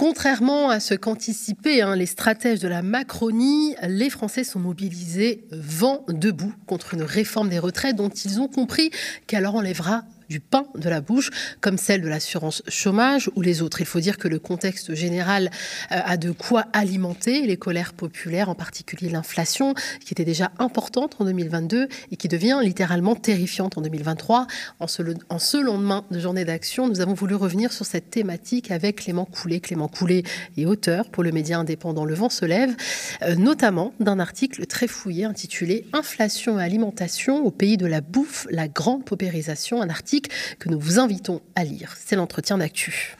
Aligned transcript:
Contrairement 0.00 0.70
à 0.70 0.80
ce 0.80 0.94
qu'anticipaient 0.94 1.82
hein, 1.82 1.94
les 1.94 2.06
stratèges 2.06 2.58
de 2.60 2.68
la 2.68 2.80
Macronie, 2.80 3.74
les 3.86 4.08
Français 4.08 4.44
sont 4.44 4.58
mobilisés 4.58 5.44
vent 5.50 6.06
debout 6.08 6.54
contre 6.64 6.94
une 6.94 7.02
réforme 7.02 7.50
des 7.50 7.58
retraites 7.58 7.96
dont 7.96 8.08
ils 8.08 8.40
ont 8.40 8.48
compris 8.48 8.90
qu'elle 9.26 9.46
enlèvera 9.46 10.04
du 10.30 10.40
pain 10.40 10.64
de 10.76 10.88
la 10.88 11.00
bouche, 11.00 11.30
comme 11.60 11.76
celle 11.76 12.00
de 12.00 12.08
l'assurance 12.08 12.62
chômage 12.68 13.28
ou 13.34 13.42
les 13.42 13.62
autres. 13.62 13.80
Il 13.80 13.86
faut 13.86 14.00
dire 14.00 14.16
que 14.16 14.28
le 14.28 14.38
contexte 14.38 14.94
général 14.94 15.50
euh, 15.90 16.00
a 16.04 16.16
de 16.16 16.30
quoi 16.30 16.66
alimenter 16.72 17.46
les 17.46 17.56
colères 17.56 17.92
populaires, 17.92 18.48
en 18.48 18.54
particulier 18.54 19.10
l'inflation, 19.10 19.74
qui 20.04 20.14
était 20.14 20.24
déjà 20.24 20.52
importante 20.58 21.16
en 21.18 21.24
2022 21.24 21.88
et 22.12 22.16
qui 22.16 22.28
devient 22.28 22.60
littéralement 22.62 23.16
terrifiante 23.16 23.76
en 23.76 23.82
2023. 23.82 24.46
En 24.78 24.86
ce, 24.86 25.02
en 25.28 25.38
ce 25.40 25.56
lendemain 25.56 26.04
de 26.12 26.20
journée 26.20 26.44
d'action, 26.44 26.88
nous 26.88 27.00
avons 27.00 27.14
voulu 27.14 27.34
revenir 27.34 27.72
sur 27.72 27.84
cette 27.84 28.10
thématique 28.10 28.70
avec 28.70 28.96
Clément 29.02 29.24
Coulet. 29.24 29.58
Clément 29.58 29.88
Coulet 29.88 30.22
est 30.56 30.64
auteur 30.64 31.10
pour 31.10 31.24
le 31.24 31.32
média 31.32 31.58
indépendant 31.58 32.04
Le 32.04 32.14
Vent 32.14 32.30
se 32.30 32.44
lève, 32.44 32.76
euh, 33.22 33.34
notamment 33.34 33.92
d'un 33.98 34.20
article 34.20 34.66
très 34.66 34.86
fouillé 34.86 35.24
intitulé 35.24 35.86
Inflation 35.92 36.60
et 36.60 36.62
alimentation 36.62 37.44
au 37.44 37.50
pays 37.50 37.76
de 37.76 37.86
la 37.86 38.00
bouffe, 38.00 38.46
la 38.50 38.68
grande 38.68 39.04
paupérisation, 39.04 39.82
un 39.82 39.88
article 39.88 40.19
que 40.58 40.68
nous 40.68 40.78
vous 40.78 40.98
invitons 40.98 41.40
à 41.54 41.64
lire. 41.64 41.96
C'est 41.98 42.16
l'entretien 42.16 42.58
d'actu. 42.58 43.16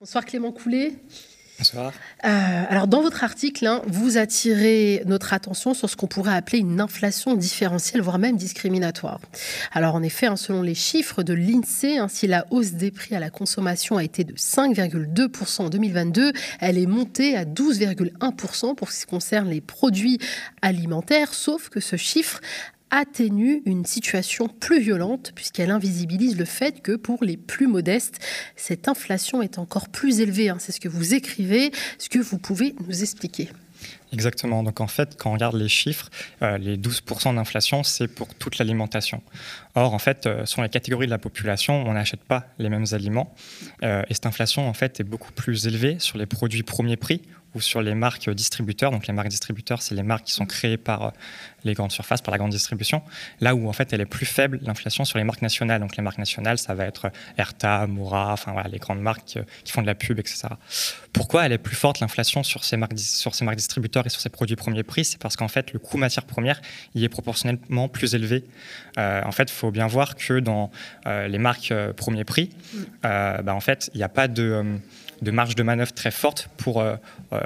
Bonsoir 0.00 0.24
Clément 0.24 0.50
Coulet. 0.50 0.94
Euh, 2.24 2.64
alors, 2.68 2.86
dans 2.86 3.02
votre 3.02 3.24
article, 3.24 3.66
hein, 3.66 3.82
vous 3.86 4.16
attirez 4.16 5.02
notre 5.06 5.32
attention 5.32 5.74
sur 5.74 5.88
ce 5.88 5.96
qu'on 5.96 6.06
pourrait 6.06 6.34
appeler 6.34 6.58
une 6.58 6.80
inflation 6.80 7.34
différentielle, 7.34 8.02
voire 8.02 8.18
même 8.18 8.36
discriminatoire. 8.36 9.20
Alors, 9.72 9.94
en 9.94 10.02
effet, 10.02 10.26
hein, 10.26 10.36
selon 10.36 10.62
les 10.62 10.74
chiffres 10.74 11.22
de 11.22 11.34
l'INSEE, 11.34 11.98
hein, 11.98 12.08
si 12.08 12.26
la 12.26 12.46
hausse 12.50 12.72
des 12.72 12.90
prix 12.90 13.14
à 13.14 13.20
la 13.20 13.30
consommation 13.30 13.96
a 13.96 14.04
été 14.04 14.24
de 14.24 14.34
5,2% 14.34 15.62
en 15.62 15.68
2022, 15.68 16.32
elle 16.60 16.78
est 16.78 16.86
montée 16.86 17.36
à 17.36 17.44
12,1% 17.44 18.74
pour 18.74 18.90
ce 18.90 19.00
qui 19.00 19.06
concerne 19.06 19.48
les 19.48 19.60
produits 19.60 20.18
alimentaires, 20.62 21.34
sauf 21.34 21.68
que 21.68 21.80
ce 21.80 21.96
chiffre 21.96 22.40
atténue 22.92 23.62
une 23.66 23.84
situation 23.84 24.46
plus 24.46 24.80
violente 24.80 25.32
puisqu'elle 25.34 25.72
invisibilise 25.72 26.38
le 26.38 26.44
fait 26.44 26.80
que 26.82 26.92
pour 26.92 27.24
les 27.24 27.36
plus 27.36 27.66
modestes, 27.66 28.20
cette 28.54 28.86
inflation 28.86 29.42
est 29.42 29.58
encore 29.58 29.88
plus 29.88 30.20
élevée. 30.20 30.50
Hein. 30.50 30.58
C'est 30.60 30.70
ce 30.70 30.80
que 30.80 30.88
vous 30.88 31.14
écrivez. 31.14 31.72
ce 31.98 32.08
que 32.08 32.20
vous 32.20 32.38
pouvez 32.38 32.76
nous 32.86 33.02
expliquer 33.02 33.48
Exactement. 34.12 34.62
Donc 34.62 34.80
en 34.80 34.86
fait, 34.86 35.16
quand 35.18 35.30
on 35.30 35.32
regarde 35.32 35.56
les 35.56 35.68
chiffres, 35.68 36.10
euh, 36.42 36.58
les 36.58 36.76
12% 36.76 37.34
d'inflation, 37.34 37.82
c'est 37.82 38.08
pour 38.08 38.34
toute 38.34 38.58
l'alimentation. 38.58 39.22
Or, 39.74 39.94
en 39.94 39.98
fait, 39.98 40.26
euh, 40.26 40.44
sur 40.44 40.62
les 40.62 40.68
catégories 40.68 41.06
de 41.06 41.10
la 41.10 41.18
population, 41.18 41.82
on 41.86 41.94
n'achète 41.94 42.22
pas 42.22 42.46
les 42.58 42.68
mêmes 42.68 42.84
aliments. 42.92 43.34
Euh, 43.82 44.02
et 44.08 44.14
cette 44.14 44.26
inflation, 44.26 44.68
en 44.68 44.74
fait, 44.74 45.00
est 45.00 45.04
beaucoup 45.04 45.32
plus 45.32 45.66
élevée 45.66 45.96
sur 45.98 46.18
les 46.18 46.26
produits 46.26 46.62
premier 46.62 46.96
prix 46.96 47.22
ou 47.54 47.60
sur 47.60 47.82
les 47.82 47.94
marques 47.94 48.30
distributeurs. 48.30 48.90
Donc 48.90 49.06
les 49.06 49.12
marques 49.12 49.28
distributeurs, 49.28 49.82
c'est 49.82 49.94
les 49.94 50.02
marques 50.02 50.24
qui 50.24 50.32
sont 50.32 50.46
créées 50.46 50.76
par 50.76 51.02
euh, 51.02 51.10
les 51.64 51.74
grandes 51.74 51.92
surfaces, 51.92 52.22
par 52.22 52.32
la 52.32 52.38
grande 52.38 52.50
distribution. 52.50 53.02
Là 53.40 53.54
où 53.54 53.68
en 53.68 53.72
fait 53.72 53.92
elle 53.92 54.00
est 54.00 54.06
plus 54.06 54.26
faible, 54.26 54.58
l'inflation 54.62 55.04
sur 55.04 55.18
les 55.18 55.24
marques 55.24 55.42
nationales. 55.42 55.80
Donc 55.80 55.96
les 55.96 56.02
marques 56.02 56.18
nationales, 56.18 56.58
ça 56.58 56.74
va 56.74 56.86
être 56.86 57.10
Erta, 57.36 57.86
Moura, 57.86 58.32
enfin 58.32 58.52
voilà, 58.52 58.68
les 58.68 58.78
grandes 58.78 59.00
marques 59.00 59.36
euh, 59.36 59.44
qui 59.64 59.72
font 59.72 59.82
de 59.82 59.86
la 59.86 59.94
pub, 59.94 60.18
etc. 60.18 60.48
Pourquoi 61.12 61.46
elle 61.46 61.52
est 61.52 61.58
plus 61.58 61.76
forte 61.76 62.00
l'inflation 62.00 62.42
sur 62.42 62.64
ces 62.64 62.76
marques 62.76 62.98
sur 62.98 63.34
ces 63.34 63.44
marques 63.44 63.58
distributeurs 63.58 64.06
et 64.06 64.10
sur 64.10 64.20
ces 64.20 64.30
produits 64.30 64.56
premier 64.56 64.82
prix? 64.82 65.04
C'est 65.04 65.18
parce 65.18 65.36
qu'en 65.36 65.48
fait 65.48 65.72
le 65.72 65.78
coût 65.78 65.98
matière 65.98 66.24
première 66.24 66.60
il 66.94 67.04
est 67.04 67.08
proportionnellement 67.08 67.88
plus 67.88 68.14
élevé. 68.14 68.44
Euh, 68.98 69.22
en 69.24 69.32
fait, 69.32 69.44
il 69.44 69.54
faut 69.54 69.70
bien 69.70 69.86
voir 69.86 70.16
que 70.16 70.40
dans 70.40 70.70
les 71.06 71.38
marques 71.38 71.72
premier 71.96 72.24
prix, 72.24 72.50
mm. 72.74 72.78
bah, 73.02 73.54
en 73.54 73.60
fait 73.60 73.90
il 73.94 73.98
n'y 73.98 74.04
a 74.04 74.08
pas 74.08 74.28
de 74.28 74.78
de 75.22 75.30
marge 75.30 75.54
de 75.54 75.62
manœuvre 75.62 75.92
très 75.92 76.10
forte 76.10 76.50
pour, 76.56 76.80
euh, 76.80 76.96
euh, 77.32 77.40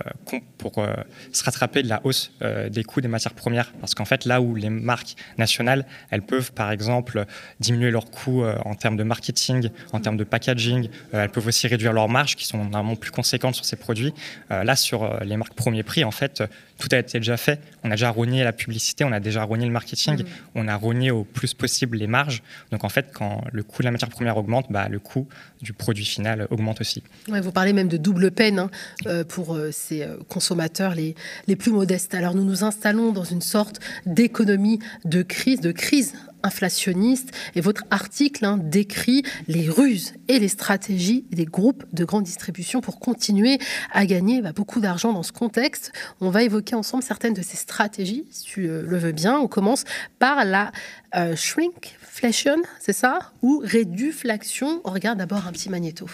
pour 0.58 0.78
euh, 0.78 0.94
se 1.30 1.44
rattraper 1.44 1.82
de 1.82 1.88
la 1.88 2.00
hausse 2.04 2.32
des 2.70 2.82
coûts 2.82 3.00
des 3.00 3.08
matières 3.08 3.34
premières. 3.34 3.72
Parce 3.80 3.94
qu'en 3.94 4.04
fait, 4.04 4.24
là 4.24 4.40
où 4.40 4.54
les 4.54 4.70
marques 4.70 5.14
nationales, 5.38 5.86
elles 6.10 6.22
peuvent 6.22 6.52
par 6.52 6.70
exemple 6.70 7.26
diminuer 7.60 7.90
leurs 7.90 8.10
coûts 8.10 8.44
en 8.44 8.74
termes 8.74 8.96
de 8.96 9.02
marketing, 9.02 9.68
en 9.92 10.00
termes 10.00 10.16
de 10.16 10.24
packaging, 10.24 10.88
elles 11.12 11.28
peuvent 11.28 11.46
aussi 11.46 11.66
réduire 11.68 11.92
leurs 11.92 12.08
marges 12.08 12.36
qui 12.36 12.46
sont 12.46 12.58
normalement 12.58 12.96
plus 12.96 13.10
conséquentes 13.10 13.54
sur 13.54 13.64
ces 13.64 13.76
produits. 13.76 14.14
là, 14.50 14.76
sur 14.76 15.20
les 15.24 15.36
marques 15.36 15.54
premier 15.54 15.82
prix, 15.82 16.04
en 16.04 16.10
fait, 16.10 16.42
tout 16.78 16.88
a 16.92 16.98
été 16.98 17.18
déjà 17.18 17.36
fait. 17.36 17.60
On 17.84 17.90
a 17.90 17.94
déjà 17.94 18.10
rogné 18.10 18.44
la 18.44 18.52
publicité, 18.52 19.04
on 19.04 19.12
a 19.12 19.20
déjà 19.20 19.42
rogné 19.44 19.66
le 19.66 19.72
marketing, 19.72 20.22
mmh. 20.22 20.26
on 20.54 20.68
a 20.68 20.76
rogné 20.76 21.10
au 21.10 21.24
plus 21.24 21.54
possible 21.54 21.96
les 21.96 22.06
marges. 22.06 22.42
Donc 22.70 22.84
en 22.84 22.88
fait, 22.88 23.06
quand 23.12 23.42
le 23.52 23.62
coût 23.62 23.82
de 23.82 23.86
la 23.86 23.90
matière 23.90 24.10
première 24.10 24.36
augmente, 24.36 24.66
bah, 24.70 24.88
le 24.88 24.98
coût 24.98 25.26
du 25.62 25.72
produit 25.72 26.04
final 26.04 26.46
augmente 26.50 26.80
aussi. 26.80 27.02
vous 27.28 27.52
parlez 27.52 27.72
même 27.72 27.88
de 27.88 27.96
double 27.96 28.30
peine 28.30 28.58
hein, 28.58 28.70
euh, 29.06 29.24
pour 29.24 29.54
euh, 29.54 29.70
ces 29.72 30.02
euh, 30.02 30.16
consommateurs 30.28 30.94
les, 30.94 31.14
les 31.46 31.56
plus 31.56 31.72
modestes. 31.72 32.14
Alors 32.14 32.34
nous 32.34 32.44
nous 32.44 32.64
installons 32.64 33.12
dans 33.12 33.24
une 33.24 33.42
sorte 33.42 33.80
d'économie 34.04 34.78
de 35.04 35.22
crise, 35.22 35.60
de 35.60 35.72
crise 35.72 36.14
inflationniste. 36.46 37.32
Et 37.54 37.60
votre 37.60 37.84
article 37.90 38.44
hein, 38.44 38.56
décrit 38.56 39.22
les 39.48 39.68
ruses 39.68 40.14
et 40.28 40.38
les 40.38 40.48
stratégies 40.48 41.24
des 41.30 41.44
groupes 41.44 41.84
de 41.92 42.04
grande 42.04 42.24
distribution 42.24 42.80
pour 42.80 42.98
continuer 42.98 43.58
à 43.92 44.06
gagner 44.06 44.40
bah, 44.40 44.52
beaucoup 44.52 44.80
d'argent 44.80 45.12
dans 45.12 45.22
ce 45.22 45.32
contexte. 45.32 45.92
On 46.20 46.30
va 46.30 46.42
évoquer 46.42 46.74
ensemble 46.74 47.02
certaines 47.02 47.34
de 47.34 47.42
ces 47.42 47.56
stratégies, 47.56 48.24
si 48.30 48.44
tu 48.44 48.62
le 48.62 48.98
veux 48.98 49.12
bien. 49.12 49.38
On 49.38 49.48
commence 49.48 49.84
par 50.18 50.44
la 50.44 50.72
shrinkflation, 51.34 52.62
c'est 52.80 52.92
ça? 52.92 53.32
Ou 53.42 53.60
réduflation? 53.64 54.80
On 54.84 54.90
regarde 54.90 55.18
d'abord 55.18 55.46
un 55.46 55.52
petit 55.52 55.68
magnéto. 55.70 56.06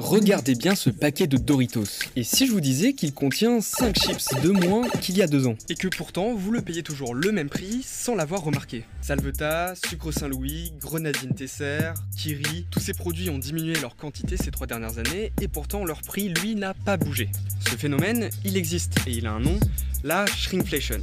Regardez 0.00 0.54
bien 0.54 0.74
ce 0.74 0.88
paquet 0.88 1.26
de 1.26 1.36
Doritos. 1.36 1.84
Et 2.16 2.24
si 2.24 2.46
je 2.46 2.52
vous 2.52 2.62
disais 2.62 2.94
qu'il 2.94 3.12
contient 3.12 3.60
5 3.60 3.94
chips 3.94 4.40
de 4.42 4.48
moins 4.48 4.88
qu'il 4.88 5.18
y 5.18 5.22
a 5.22 5.26
deux 5.26 5.46
ans 5.46 5.56
Et 5.68 5.74
que 5.74 5.88
pourtant, 5.88 6.34
vous 6.34 6.50
le 6.50 6.62
payez 6.62 6.82
toujours 6.82 7.14
le 7.14 7.30
même 7.32 7.50
prix 7.50 7.82
sans 7.84 8.14
l'avoir 8.14 8.42
remarqué. 8.42 8.84
Salveta, 9.02 9.74
Sucre 9.74 10.10
Saint-Louis, 10.10 10.72
Grenadine 10.80 11.34
Tesser, 11.34 11.92
Kiri, 12.16 12.66
tous 12.70 12.80
ces 12.80 12.94
produits 12.94 13.28
ont 13.28 13.38
diminué 13.38 13.74
leur 13.74 13.94
quantité 13.94 14.38
ces 14.38 14.50
trois 14.50 14.66
dernières 14.66 14.98
années 14.98 15.32
et 15.38 15.48
pourtant 15.48 15.84
leur 15.84 16.00
prix, 16.00 16.30
lui, 16.30 16.54
n'a 16.54 16.72
pas 16.72 16.96
bougé. 16.96 17.28
Ce 17.68 17.76
phénomène, 17.76 18.30
il 18.46 18.56
existe 18.56 18.94
et 19.06 19.10
il 19.10 19.26
a 19.26 19.32
un 19.32 19.40
nom, 19.40 19.60
la 20.02 20.24
shrinkflation 20.24 21.02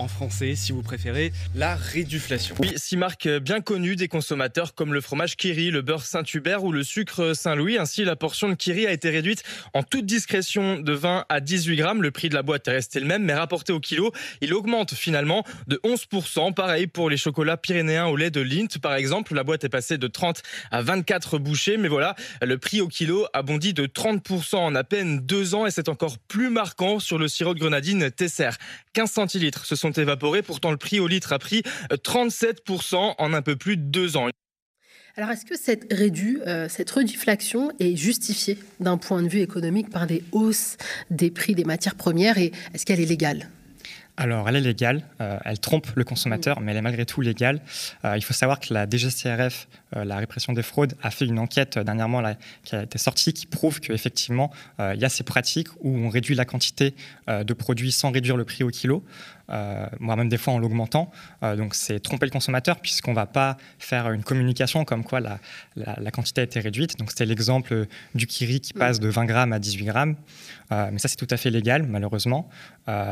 en 0.00 0.08
français, 0.08 0.54
si 0.54 0.72
vous 0.72 0.82
préférez, 0.82 1.30
la 1.54 1.76
réduflation. 1.76 2.54
Oui, 2.58 2.72
six 2.76 2.96
marques 2.96 3.28
bien 3.28 3.60
connues 3.60 3.96
des 3.96 4.08
consommateurs 4.08 4.74
comme 4.74 4.94
le 4.94 5.02
fromage 5.02 5.36
Kiri, 5.36 5.70
le 5.70 5.82
beurre 5.82 6.04
Saint-Hubert 6.04 6.64
ou 6.64 6.72
le 6.72 6.82
sucre 6.82 7.34
Saint-Louis. 7.34 7.76
Ainsi, 7.76 8.04
la 8.04 8.16
portion 8.16 8.48
de 8.48 8.54
Kiri 8.54 8.86
a 8.86 8.92
été 8.92 9.10
réduite 9.10 9.42
en 9.74 9.82
toute 9.82 10.06
discrétion 10.06 10.80
de 10.80 10.92
20 10.92 11.26
à 11.28 11.40
18 11.40 11.76
grammes. 11.76 12.02
Le 12.02 12.10
prix 12.10 12.30
de 12.30 12.34
la 12.34 12.42
boîte 12.42 12.66
est 12.68 12.72
resté 12.72 12.98
le 12.98 13.06
même, 13.06 13.24
mais 13.24 13.34
rapporté 13.34 13.74
au 13.74 13.80
kilo, 13.80 14.10
il 14.40 14.54
augmente 14.54 14.94
finalement 14.94 15.44
de 15.66 15.78
11%. 15.84 16.54
Pareil 16.54 16.86
pour 16.86 17.10
les 17.10 17.18
chocolats 17.18 17.58
pyrénéens 17.58 18.06
au 18.06 18.16
lait 18.16 18.30
de 18.30 18.40
Lindt, 18.40 18.78
par 18.78 18.94
exemple. 18.94 19.34
La 19.34 19.44
boîte 19.44 19.64
est 19.64 19.68
passée 19.68 19.98
de 19.98 20.06
30 20.06 20.42
à 20.70 20.80
24 20.80 21.38
bouchées, 21.38 21.76
mais 21.76 21.88
voilà, 21.88 22.14
le 22.40 22.56
prix 22.56 22.80
au 22.80 22.88
kilo 22.88 23.26
a 23.34 23.42
bondi 23.42 23.74
de 23.74 23.84
30% 23.86 24.56
en 24.56 24.74
à 24.74 24.84
peine 24.84 25.20
deux 25.20 25.54
ans 25.54 25.66
et 25.66 25.70
c'est 25.70 25.90
encore 25.90 26.16
plus 26.18 26.48
marquant 26.48 27.00
sur 27.00 27.18
le 27.18 27.28
sirop 27.28 27.52
de 27.52 27.60
grenadine 27.60 28.10
Tesser. 28.10 28.50
15 28.94 29.10
centilitres 29.10 29.66
sont 29.80 29.89
évaporés. 29.92 30.42
Pourtant, 30.42 30.70
le 30.70 30.76
prix 30.76 31.00
au 31.00 31.06
litre 31.06 31.32
a 31.32 31.38
pris 31.38 31.62
37% 31.90 32.94
euh, 32.94 33.12
en 33.18 33.32
un 33.32 33.42
peu 33.42 33.56
plus 33.56 33.76
de 33.76 33.82
deux 33.82 34.16
ans. 34.16 34.28
Alors, 35.16 35.30
est-ce 35.30 35.44
que 35.44 35.56
cette, 35.56 35.92
rédu, 35.92 36.40
euh, 36.46 36.68
cette 36.68 36.90
reduflation 36.90 37.72
est 37.78 37.96
justifiée 37.96 38.58
d'un 38.78 38.96
point 38.96 39.22
de 39.22 39.28
vue 39.28 39.40
économique 39.40 39.90
par 39.90 40.06
des 40.06 40.22
hausses 40.32 40.76
des 41.10 41.30
prix 41.30 41.54
des 41.54 41.64
matières 41.64 41.96
premières 41.96 42.38
et 42.38 42.52
est-ce 42.74 42.86
qu'elle 42.86 43.00
est 43.00 43.06
légale? 43.06 43.48
Alors, 44.16 44.48
elle 44.48 44.56
est 44.56 44.60
légale, 44.60 45.02
euh, 45.20 45.38
elle 45.44 45.58
trompe 45.58 45.86
le 45.94 46.04
consommateur, 46.04 46.60
mais 46.60 46.72
elle 46.72 46.78
est 46.78 46.82
malgré 46.82 47.06
tout 47.06 47.22
légale. 47.22 47.60
il 48.04 48.22
faut 48.22 48.34
savoir 48.34 48.60
que 48.60 48.74
la 48.74 48.86
DGCRF, 48.88 49.66
la 49.94 50.18
répression 50.18 50.52
des 50.52 50.62
fraudes, 50.62 50.94
a 51.02 51.10
fait 51.10 51.24
une 51.24 51.38
enquête 51.38 51.78
dernièrement 51.78 52.22
qui 52.64 52.76
a 52.76 52.82
été 52.82 52.98
sortie 52.98 53.32
qui 53.32 53.46
prouve 53.46 53.80
qu'effectivement, 53.80 54.50
il 54.78 55.00
y 55.00 55.04
a 55.04 55.08
ces 55.08 55.24
pratiques 55.24 55.68
où 55.80 55.96
on 55.96 56.10
réduit 56.10 56.34
la 56.34 56.44
quantité 56.44 56.94
de 57.28 57.54
produits 57.54 57.92
sans 57.92 58.10
réduire 58.10 58.36
le 58.36 58.44
prix 58.44 58.62
au 58.62 58.68
kilo. 58.68 59.04
Euh, 59.50 59.86
moi 59.98 60.16
même 60.16 60.28
des 60.28 60.38
fois 60.38 60.54
en 60.54 60.58
l'augmentant. 60.58 61.10
Euh, 61.42 61.56
donc 61.56 61.74
c'est 61.74 62.00
tromper 62.00 62.26
le 62.26 62.30
consommateur 62.30 62.80
puisqu'on 62.80 63.10
ne 63.10 63.16
va 63.16 63.26
pas 63.26 63.56
faire 63.78 64.10
une 64.12 64.22
communication 64.22 64.84
comme 64.84 65.04
quoi 65.04 65.20
la, 65.20 65.38
la, 65.76 66.10
quantité 66.10 66.40
a 66.40 66.44
été 66.44 66.60
réduite. 66.60 66.98
Donc 66.98 67.10
c'était 67.10 67.26
l'exemple 67.26 67.86
du 68.14 68.26
kiri 68.26 68.60
qui 68.60 68.72
passe 68.72 69.00
de 69.00 69.08
20 69.08 69.24
grammes 69.24 69.52
à 69.52 69.58
18 69.58 69.84
grammes. 69.84 70.16
Euh, 70.72 70.88
mais 70.92 70.98
ça 70.98 71.08
c'est 71.08 71.16
tout 71.16 71.26
à 71.30 71.36
fait 71.36 71.50
légal 71.50 71.82
malheureusement. 71.82 72.48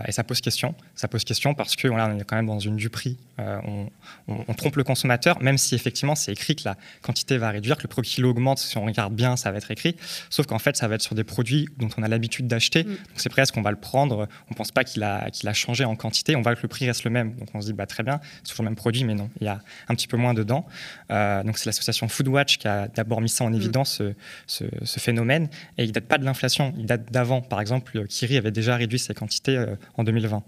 et 0.07 0.13
ça 0.13 0.25
pose 0.25 0.41
question. 0.41 0.75
Ça 0.95 1.09
pose 1.09 1.25
question 1.25 1.55
parce 1.55 1.77
que 1.77 1.89
voilà, 1.89 2.09
on 2.09 2.19
est 2.19 2.25
quand 2.25 2.37
même 2.37 2.47
dans 2.47 2.59
une 2.59 2.77
du 2.77 2.91
prix. 2.91 3.17
On, 3.39 3.89
on, 4.27 4.55
trompe 4.55 4.77
le 4.77 4.85
consommateur, 4.85 5.41
même 5.41 5.59
si 5.59 5.77
effectivement 5.77 6.17
c'est 6.17 6.33
écrit 6.33 6.57
que 6.57 6.63
la 6.65 6.77
quantité 7.03 7.39
va 7.39 7.51
réduire, 7.51 7.77
que 7.77 7.83
le 7.85 7.89
prix 7.89 8.03
kilo 8.03 8.31
augmente. 8.31 8.59
Si 8.59 8.77
on 8.77 8.85
regarde 8.85 9.15
bien, 9.15 9.37
ça 9.37 9.51
va 9.51 9.59
être 9.59 9.71
écrit. 9.71 9.97
Sauf 10.31 10.47
qu'en 10.47 10.59
fait, 10.59 10.77
ça 10.77 10.89
va 10.89 10.97
être 10.97 11.03
sur 11.03 11.15
des 11.15 11.25
produits 11.25 11.69
dont 11.79 11.89
on 11.97 12.03
a 12.03 12.09
l'habitude 12.09 12.47
d'acheter. 12.49 12.85
Mm. 12.85 12.89
Donc 12.89 13.17
c'est 13.17 13.29
presque 13.29 13.55
qu'on 13.55 13.63
va 13.63 13.71
le 13.71 13.77
prendre. 13.77 14.29
On 14.49 14.51
ne 14.51 14.57
pense 14.57 14.73
pas 14.73 14.85
qu'il 14.85 15.03
a, 15.03 15.31
qu'il 15.31 15.49
a 15.49 15.53
changé 15.53 15.85
en 15.85 15.97
quantité 15.97 16.28
quantité, 16.29 16.37
on 16.37 16.43
voit 16.43 16.55
que 16.55 16.63
le 16.63 16.69
prix 16.69 16.87
reste 16.87 17.05
le 17.05 17.11
même. 17.11 17.35
Donc 17.35 17.49
on 17.55 17.61
se 17.61 17.67
dit, 17.67 17.73
bah, 17.73 17.87
très 17.87 18.03
bien, 18.03 18.21
c'est 18.43 18.51
toujours 18.51 18.65
le 18.65 18.71
même 18.71 18.77
produit, 18.77 19.05
mais 19.05 19.15
non, 19.15 19.31
il 19.41 19.47
y 19.47 19.49
a 19.49 19.61
un 19.89 19.95
petit 19.95 20.09
peu 20.09 20.17
moins 20.17 20.35
dedans. 20.35 20.67
donc 21.11 21.59
c'est 21.59 21.67
l'association 21.67 22.09
Foodwatch 22.09 22.59
qui 22.59 22.69
a 22.69 22.89
d'abord 22.89 23.21
mis 23.21 23.29
ça 23.29 23.45
en 23.45 23.51
mm. 23.51 23.55
évidence, 23.55 24.03
ce, 24.47 24.65
ce, 24.85 25.01
phénomène. 25.01 25.49
Et 25.77 25.85
il 25.85 25.93
date 25.93 26.07
pas 26.07 26.19
de 26.19 26.25
l'inflation, 26.25 26.75
il 26.77 26.87
date 26.87 27.11
d'avant. 27.13 27.41
Par 27.41 27.61
exemple, 27.61 28.07
Kiri 28.07 28.37
avait 28.37 28.51
déjà 28.51 28.77
réduit 28.77 28.99
ses 28.99 29.15
quantités 29.15 29.65
en 29.97 30.05
2020. 30.05 30.43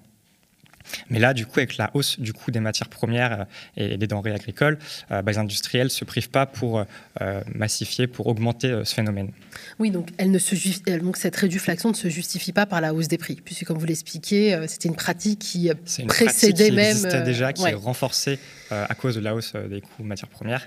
Mais 1.09 1.19
là, 1.19 1.35
du 1.35 1.47
coup, 1.47 1.59
avec 1.59 1.77
la 1.77 1.91
hausse 1.95 2.19
du 2.21 2.33
coût 2.33 2.51
des 2.51 2.61
matières 2.61 2.89
premières 2.89 3.41
euh, 3.41 3.45
et 3.93 3.97
des 3.97 4.07
denrées 4.07 4.35
agricoles, 4.35 4.79
euh, 5.11 5.23
bah, 5.23 5.33
les 5.33 5.39
industriels 5.39 5.87
ne 5.87 5.91
se 5.91 6.05
privent 6.05 6.31
pas 6.31 6.47
pour 6.47 6.85
euh, 7.21 7.41
massifier, 7.55 8.07
pour 8.07 8.27
augmenter 8.27 8.83
ce 8.85 8.95
phénomène. 8.95 9.31
Oui, 9.79 9.91
donc, 9.91 10.09
elle 10.19 10.31
ne 10.31 10.39
se 10.39 10.55
donc 10.99 11.17
cette 11.17 11.37
réduflation 11.37 11.91
ne 11.91 11.95
se 11.95 12.09
justifie 12.09 12.53
pas 12.53 12.67
par 12.67 12.81
la 12.81 12.95
hausse 12.95 13.09
des 13.09 13.19
prix, 13.19 13.41
puisque 13.45 13.65
comme 13.65 13.79
vous 13.79 13.87
l'expliquez, 13.87 14.59
c'était 14.67 14.89
une 14.89 14.97
pratique 14.97 15.39
qui 15.39 15.71
précédait 16.07 16.69
qui 16.69 16.73
même... 16.73 16.91
existait 16.91 17.23
déjà, 17.23 17.53
qui 17.53 17.65
est 17.65 17.75
renforcée 17.75 18.39
à 18.71 18.95
cause 18.95 19.15
de 19.17 19.21
la 19.21 19.35
hausse 19.35 19.55
des 19.55 19.81
coûts 19.81 20.03
matières 20.03 20.31
premières 20.31 20.67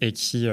et 0.00 0.12
qui 0.12 0.48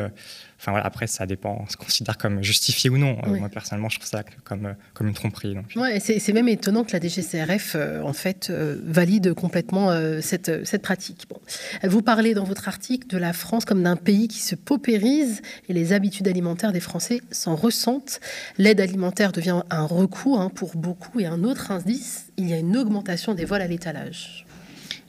Enfin 0.63 0.71
voilà, 0.71 0.85
après 0.85 1.07
ça 1.07 1.25
dépend, 1.25 1.59
on 1.61 1.69
se 1.69 1.75
considère 1.75 2.17
comme 2.17 2.41
justifié 2.41 2.89
ou 2.89 2.97
non. 2.97 3.17
Euh, 3.27 3.37
moi 3.37 3.49
personnellement, 3.49 3.89
je 3.89 3.99
trouve 3.99 4.09
ça 4.09 4.23
comme, 4.45 4.67
euh, 4.67 4.73
comme 4.93 5.09
une 5.09 5.13
tromperie. 5.13 5.55
Donc. 5.55 5.65
Ouais, 5.75 5.99
c'est 5.99 6.31
même 6.31 6.47
étonnant 6.47 6.85
que 6.85 6.93
la 6.93 7.01
DGCRF 7.01 7.75
euh, 7.75 8.01
en 8.01 8.13
fait 8.13 8.49
valide 8.49 9.33
complètement 9.33 9.89
cette, 10.21 10.65
cette 10.65 10.81
pratique. 10.81 11.25
Bon. 11.29 11.41
Vous 11.83 12.01
parlez 12.01 12.33
dans 12.33 12.45
votre 12.45 12.69
article 12.69 13.07
de 13.07 13.17
la 13.17 13.33
France 13.33 13.65
comme 13.65 13.83
d'un 13.83 13.97
pays 13.97 14.29
qui 14.29 14.39
se 14.39 14.55
paupérise 14.55 15.41
et 15.67 15.73
les 15.73 15.91
habitudes 15.91 16.29
alimentaires 16.29 16.71
des 16.71 16.79
Français 16.79 17.19
s'en 17.29 17.57
ressentent. 17.57 18.21
L'aide 18.57 18.79
alimentaire 18.79 19.33
devient 19.33 19.63
un 19.69 19.85
recours 19.85 20.39
hein, 20.39 20.49
pour 20.49 20.77
beaucoup 20.77 21.19
et 21.19 21.25
un 21.25 21.43
autre 21.43 21.71
indice, 21.71 22.27
il 22.37 22.47
y 22.47 22.53
a 22.53 22.57
une 22.57 22.77
augmentation 22.77 23.33
des 23.33 23.43
vols 23.43 23.61
à 23.61 23.67
l'étalage. 23.67 24.45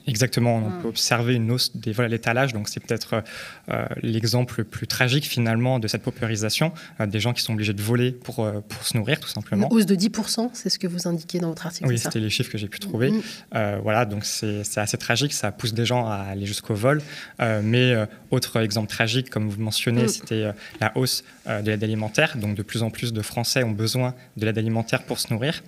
Exactement, 0.07 0.57
on 0.57 0.81
peut 0.81 0.87
observer 0.87 1.33
une 1.33 1.49
hausse 1.51 1.75
des 1.75 1.91
vols 1.91 2.05
à 2.05 2.09
l'étalage, 2.09 2.53
donc 2.53 2.69
c'est 2.69 2.79
peut-être 2.79 3.23
euh, 3.69 3.85
l'exemple 4.03 4.55
le 4.59 4.63
plus 4.63 4.85
tragique 4.85 5.25
finalement 5.25 5.79
de 5.79 5.87
cette 5.87 6.03
paupérisation, 6.03 6.73
euh, 6.99 7.07
des 7.07 7.19
gens 7.19 7.33
qui 7.33 7.41
sont 7.41 7.53
obligés 7.53 7.73
de 7.73 7.81
voler 7.81 8.11
pour, 8.11 8.41
euh, 8.41 8.61
pour 8.67 8.85
se 8.85 8.95
nourrir 8.95 9.19
tout 9.19 9.27
simplement. 9.27 9.67
Une 9.69 9.77
hausse 9.77 9.87
de 9.87 9.95
10%, 9.95 10.51
c'est 10.53 10.69
ce 10.69 10.77
que 10.77 10.85
vous 10.85 11.07
indiquez 11.07 11.39
dans 11.39 11.49
votre 11.49 11.65
article 11.65 11.87
Oui, 11.87 11.97
c'était 11.97 12.19
les 12.19 12.29
chiffres 12.29 12.51
que 12.51 12.57
j'ai 12.57 12.67
pu 12.67 12.79
trouver. 12.79 13.11
Mm. 13.11 13.21
voilà, 13.81 14.05
donc 14.05 14.25
c'est 14.25 14.77
assez 14.77 14.97
tragique, 14.97 15.33
ça 15.33 15.51
pousse 15.51 15.73
des 15.73 15.85
gens 15.85 16.07
à 16.07 16.17
aller 16.17 16.45
jusqu'au 16.45 16.75
vol. 16.75 17.01
mais 17.39 17.95
autre 18.31 18.59
exemple 18.59 18.89
tragique, 18.89 19.29
comme 19.29 19.49
vous 19.49 19.61
mentionnez, 19.61 20.03
mm. 20.03 20.09
c'était 20.09 20.51
la 20.81 20.95
hausse 20.95 21.23
de 21.47 21.65
l'aide 21.71 21.83
alimentaire, 21.83 22.37
donc 22.37 22.55
de 22.55 22.63
plus 22.63 22.83
en 22.83 22.89
plus 22.89 23.11
de 23.11 23.21
Français 23.21 23.63
ont 23.63 23.71
besoin 23.71 24.13
de 24.37 24.45
l'aide 24.45 24.57
alimentaire 24.57 25.03
pour 25.03 25.19
se 25.19 25.33
nourrir. 25.33 25.63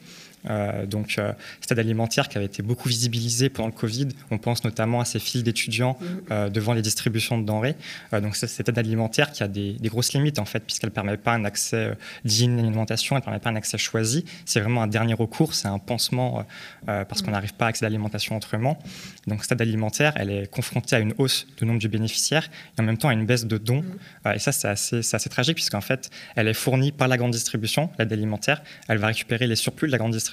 Euh, 0.49 0.85
donc, 0.85 1.15
euh, 1.17 1.33
cette 1.61 1.71
aide 1.71 1.79
alimentaire 1.79 2.29
qui 2.29 2.37
avait 2.37 2.45
été 2.45 2.63
beaucoup 2.63 2.89
visibilisée 2.89 3.49
pendant 3.49 3.67
le 3.67 3.73
Covid. 3.73 4.09
On 4.31 4.37
pense 4.37 4.63
notamment 4.63 5.01
à 5.01 5.05
ces 5.05 5.19
files 5.19 5.43
d'étudiants 5.43 5.97
mm. 5.99 6.05
euh, 6.31 6.49
devant 6.49 6.73
les 6.73 6.81
distributions 6.81 7.37
de 7.37 7.45
denrées. 7.45 7.75
donc, 8.11 8.35
cette 8.35 8.69
aide 8.69 8.77
alimentaire 8.77 9.31
qui 9.31 9.43
a 9.43 9.47
des, 9.47 9.75
grosses 9.83 10.13
limites, 10.13 10.39
en 10.39 10.45
fait, 10.45 10.59
puisqu'elle 10.59 10.89
ne 10.89 10.95
permet 10.95 11.17
pas 11.17 11.33
un 11.33 11.45
accès 11.45 11.93
digne 12.25 12.59
à 12.59 12.61
l'alimentation, 12.61 13.15
elle 13.15 13.21
ne 13.21 13.25
permet 13.25 13.39
pas 13.39 13.49
un 13.49 13.55
accès 13.55 13.77
choisi. 13.77 14.25
C'est 14.45 14.59
vraiment 14.59 14.81
un 14.81 14.87
dernier 14.87 15.13
recours, 15.13 15.53
c'est 15.53 15.67
un 15.67 15.79
pansement 15.79 16.45
parce 16.85 17.21
qu'on 17.21 17.31
n'arrive 17.31 17.53
pas 17.53 17.65
à 17.65 17.69
accéder 17.69 17.85
à 17.85 17.89
l'alimentation 17.89 18.35
autrement. 18.35 18.79
Donc, 19.27 19.43
cette 19.43 19.53
aide 19.53 19.61
alimentaire, 19.61 20.13
elle 20.15 20.29
est 20.29 20.51
confrontée 20.51 20.95
à 20.95 20.99
une 20.99 21.13
hausse 21.17 21.47
du 21.57 21.65
nombre 21.65 21.81
de 21.81 21.87
bénéficiaires 21.87 22.49
et 22.77 22.81
en 22.81 22.83
même 22.83 22.97
temps 22.97 23.09
à 23.09 23.13
une 23.13 23.25
baisse 23.25 23.45
de 23.45 23.57
dons. 23.57 23.83
Mm. 24.25 24.31
et 24.35 24.39
ça, 24.39 24.51
c'est 24.51 24.67
assez, 24.67 24.99
assez 25.15 25.29
tragique, 25.29 25.55
puisqu'en 25.55 25.81
fait, 25.81 26.09
elle 26.35 26.47
est 26.47 26.53
fournie 26.53 26.91
par 26.91 27.07
la 27.07 27.17
grande 27.17 27.31
distribution, 27.31 27.89
l'aide 27.97 28.11
alimentaire. 28.11 28.61
Elle 28.87 28.97
va 28.97 29.07
récupérer 29.07 29.47
les 29.47 29.55
surplus 29.55 29.87
de 29.87 29.91
la 29.91 29.97
grande 29.97 30.11
distribution 30.11 30.26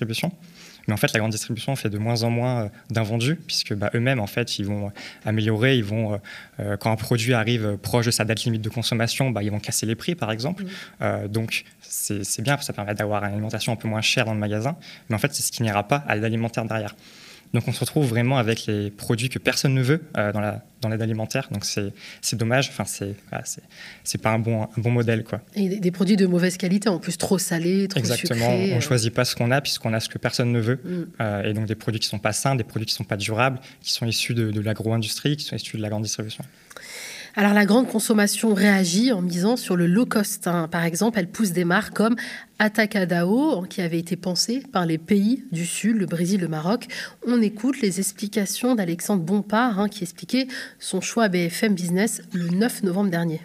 mais 0.86 0.94
en 0.94 0.96
fait, 0.96 1.12
la 1.12 1.20
grande 1.20 1.32
distribution 1.32 1.76
fait 1.76 1.90
de 1.90 1.98
moins 1.98 2.22
en 2.22 2.30
moins 2.30 2.64
euh, 2.64 2.68
d'invendus, 2.90 3.36
puisque 3.36 3.74
bah, 3.74 3.90
eux-mêmes, 3.94 4.20
en 4.20 4.26
fait, 4.26 4.58
ils 4.58 4.66
vont 4.66 4.92
améliorer, 5.24 5.76
ils 5.76 5.84
vont, 5.84 6.20
euh, 6.60 6.76
quand 6.76 6.90
un 6.90 6.96
produit 6.96 7.34
arrive 7.34 7.76
proche 7.78 8.06
de 8.06 8.10
sa 8.10 8.24
date 8.24 8.44
limite 8.44 8.62
de 8.62 8.68
consommation, 8.68 9.30
bah, 9.30 9.42
ils 9.42 9.50
vont 9.50 9.60
casser 9.60 9.86
les 9.86 9.94
prix, 9.94 10.14
par 10.14 10.30
exemple. 10.30 10.64
Euh, 11.02 11.28
donc, 11.28 11.64
c'est 11.80 12.42
bien, 12.42 12.58
ça 12.58 12.72
permet 12.72 12.94
d'avoir 12.94 13.24
une 13.24 13.32
alimentation 13.32 13.72
un 13.72 13.76
peu 13.76 13.88
moins 13.88 14.00
chère 14.00 14.24
dans 14.24 14.34
le 14.34 14.40
magasin, 14.40 14.76
mais 15.08 15.14
en 15.14 15.18
fait, 15.18 15.34
c'est 15.34 15.42
ce 15.42 15.52
qui 15.52 15.62
n'ira 15.62 15.86
pas 15.86 16.04
à 16.08 16.16
l'alimentaire 16.16 16.64
derrière. 16.64 16.94
Donc 17.54 17.68
on 17.68 17.72
se 17.72 17.80
retrouve 17.80 18.06
vraiment 18.06 18.36
avec 18.36 18.66
les 18.66 18.90
produits 18.90 19.28
que 19.28 19.38
personne 19.38 19.74
ne 19.74 19.82
veut 19.82 20.02
euh, 20.18 20.32
dans, 20.32 20.40
la, 20.40 20.64
dans 20.80 20.88
l'aide 20.88 21.00
alimentaire. 21.00 21.48
Donc 21.52 21.64
c'est, 21.64 21.92
dommage. 22.34 22.68
Enfin, 22.68 22.84
c'est, 22.84 23.14
c'est, 24.02 24.20
pas 24.20 24.30
un 24.30 24.40
bon, 24.40 24.64
un 24.64 24.80
bon 24.80 24.90
modèle. 24.90 25.22
Quoi. 25.22 25.40
Et 25.54 25.78
des, 25.78 25.90
produits 25.92 26.16
de 26.16 26.26
mauvaise 26.26 26.56
qualité, 26.56 26.88
en 26.88 26.98
plus 26.98 27.16
trop 27.16 27.38
salés, 27.38 27.86
trop 27.86 28.00
Exactement. 28.00 28.48
On 28.48 28.66
ne 28.66 28.72
euh. 28.72 28.80
choisit 28.80 29.14
pas 29.14 29.24
ce 29.24 29.36
qu'on 29.36 29.52
a 29.52 29.60
puisqu'on 29.60 29.92
a 29.92 30.00
ce 30.00 30.08
que 30.08 30.18
personne 30.18 30.50
ne 30.50 30.58
veut. 30.58 30.80
Mm. 30.84 31.04
Euh, 31.20 31.42
et 31.44 31.54
donc 31.54 31.66
des 31.66 31.76
produits 31.76 32.00
qui 32.00 32.08
ne 32.08 32.10
sont 32.10 32.18
pas 32.18 32.32
sains, 32.32 32.56
des 32.56 32.64
produits 32.64 32.86
qui 32.86 32.94
ne 32.94 32.98
sont 32.98 33.04
pas 33.04 33.16
durables, 33.16 33.60
qui 33.80 33.92
sont 33.92 34.04
issus 34.04 34.34
de, 34.34 34.50
de 34.50 34.60
l'agro-industrie, 34.60 35.36
qui 35.36 35.44
sont 35.44 35.54
issus 35.54 35.76
de 35.76 35.82
la 35.82 35.90
grande 35.90 36.02
distribution. 36.02 36.44
Alors 37.36 37.52
la 37.52 37.64
grande 37.66 37.88
consommation 37.88 38.54
réagit 38.54 39.10
en 39.10 39.20
misant 39.20 39.56
sur 39.56 39.74
le 39.74 39.88
low 39.88 40.06
cost. 40.06 40.46
Hein. 40.46 40.68
Par 40.70 40.84
exemple, 40.84 41.18
elle 41.18 41.26
pousse 41.26 41.50
des 41.50 41.64
marques 41.64 41.92
comme 41.92 42.14
Atacadao, 42.60 43.62
qui 43.62 43.82
avait 43.82 43.98
été 43.98 44.14
pensé 44.14 44.62
par 44.72 44.86
les 44.86 44.98
pays 44.98 45.42
du 45.50 45.66
Sud, 45.66 45.96
le 45.96 46.06
Brésil, 46.06 46.40
le 46.40 46.46
Maroc. 46.46 46.86
On 47.26 47.42
écoute 47.42 47.80
les 47.80 47.98
explications 47.98 48.76
d'Alexandre 48.76 49.24
Bompard, 49.24 49.80
hein, 49.80 49.88
qui 49.88 50.04
expliquait 50.04 50.46
son 50.78 51.00
choix 51.00 51.24
à 51.24 51.28
BFM 51.28 51.74
Business 51.74 52.22
le 52.32 52.50
9 52.50 52.84
novembre 52.84 53.10
dernier. 53.10 53.40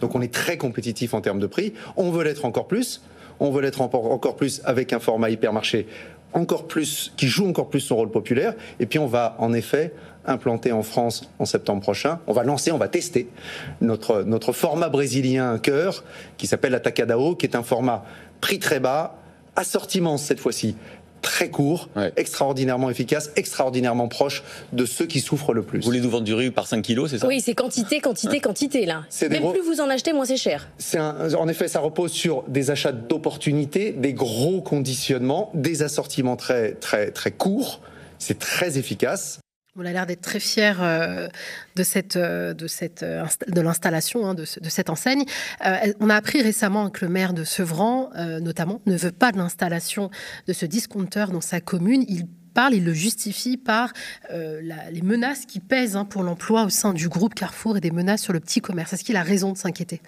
Donc 0.00 0.14
on 0.14 0.22
est 0.22 0.32
très 0.32 0.56
compétitif 0.56 1.14
en 1.14 1.20
termes 1.20 1.40
de 1.40 1.48
prix. 1.48 1.72
On 1.96 2.12
veut 2.12 2.22
l'être 2.22 2.44
encore 2.44 2.68
plus. 2.68 3.00
On 3.40 3.50
veut 3.50 3.62
l'être 3.62 3.80
encore 3.80 4.36
plus 4.36 4.62
avec 4.64 4.92
un 4.92 5.00
format 5.00 5.30
hypermarché 5.30 5.88
encore 6.34 6.66
plus, 6.66 7.12
qui 7.16 7.28
joue 7.28 7.48
encore 7.48 7.70
plus 7.70 7.80
son 7.80 7.96
rôle 7.96 8.10
populaire. 8.10 8.54
Et 8.80 8.86
puis 8.86 8.98
on 8.98 9.06
va 9.06 9.36
en 9.38 9.52
effet 9.52 9.94
implanter 10.26 10.72
en 10.72 10.82
France 10.82 11.30
en 11.38 11.44
septembre 11.44 11.82
prochain. 11.82 12.20
On 12.26 12.32
va 12.32 12.44
lancer, 12.44 12.72
on 12.72 12.78
va 12.78 12.88
tester 12.88 13.28
notre, 13.80 14.22
notre 14.22 14.52
format 14.52 14.88
brésilien 14.88 15.58
cœur 15.58 16.04
qui 16.36 16.46
s'appelle 16.46 16.74
Atacadao, 16.74 17.34
qui 17.34 17.46
est 17.46 17.56
un 17.56 17.62
format 17.62 18.04
prix 18.40 18.58
très 18.58 18.80
bas, 18.80 19.16
assortiment 19.56 20.18
cette 20.18 20.40
fois-ci 20.40 20.76
très 21.24 21.48
court, 21.48 21.88
extraordinairement 22.16 22.90
efficace, 22.90 23.30
extraordinairement 23.34 24.08
proche 24.08 24.44
de 24.74 24.84
ceux 24.84 25.06
qui 25.06 25.20
souffrent 25.20 25.54
le 25.54 25.62
plus. 25.62 25.78
Vous 25.78 25.86
voulez 25.86 26.00
nous 26.00 26.10
vendre 26.10 26.24
du 26.24 26.34
riz 26.34 26.50
par 26.50 26.66
5 26.66 26.82
kilos, 26.82 27.10
c'est 27.10 27.18
ça? 27.18 27.26
Oui, 27.26 27.40
c'est 27.40 27.54
quantité, 27.54 28.00
quantité, 28.00 28.40
quantité 28.40 28.84
là. 28.84 29.04
Même 29.22 29.50
plus 29.50 29.62
vous 29.62 29.80
en 29.80 29.88
achetez, 29.88 30.12
moins 30.12 30.26
c'est 30.26 30.36
cher. 30.36 30.68
en 30.94 31.48
effet, 31.48 31.66
ça 31.66 31.80
repose 31.80 32.12
sur 32.12 32.42
des 32.46 32.70
achats 32.70 32.92
d'opportunités, 32.92 33.92
des 33.92 34.12
gros 34.12 34.60
conditionnements, 34.60 35.50
des 35.54 35.82
assortiments 35.82 36.36
très 36.36 36.74
très 36.74 37.10
très 37.10 37.30
courts. 37.30 37.80
C'est 38.18 38.38
très 38.38 38.78
efficace. 38.78 39.40
On 39.76 39.84
a 39.84 39.92
l'air 39.92 40.06
d'être 40.06 40.20
très 40.20 40.38
fier 40.38 40.80
euh, 40.80 41.26
de 41.74 41.82
cette, 41.82 42.14
euh, 42.14 42.54
de 42.54 42.68
cette, 42.68 43.02
euh, 43.02 43.26
de 43.48 43.60
l'installation 43.60 44.24
hein, 44.24 44.34
de, 44.34 44.44
cette 44.44 44.88
enseigne. 44.88 45.24
on 45.98 46.10
a 46.10 46.14
appris 46.14 46.42
récemment 46.42 46.90
que 46.90 47.04
le 47.04 47.10
maire 47.10 47.34
de 47.34 47.42
Sevran, 47.42 48.10
notamment, 48.40 48.80
ne 48.86 48.96
veut 48.96 49.10
pas 49.10 49.32
de 49.32 49.38
l'installation 49.38 50.10
de 50.46 50.52
ce 50.52 50.64
discompteur 50.64 51.32
dans 51.32 51.40
sa 51.40 51.60
commune. 51.60 52.04
Il 52.08 52.26
parle, 52.54 52.74
il 52.74 52.84
le 52.84 52.92
justifie 52.92 53.56
par 53.56 53.92
les 54.30 55.02
menaces 55.02 55.44
qui 55.44 55.58
pèsent 55.58 55.96
hein, 55.96 56.04
pour 56.04 56.22
l'emploi 56.22 56.64
au 56.64 56.68
sein 56.70 56.92
du 56.92 57.08
groupe 57.08 57.34
Carrefour 57.34 57.76
et 57.76 57.80
des 57.80 57.90
menaces 57.90 58.22
sur 58.22 58.32
le 58.32 58.40
petit 58.40 58.60
commerce. 58.60 58.92
Est-ce 58.92 59.04
qu'il 59.04 59.16
a 59.16 59.22
raison 59.22 59.52
de 59.52 59.58
s'inquiéter? 59.58 60.00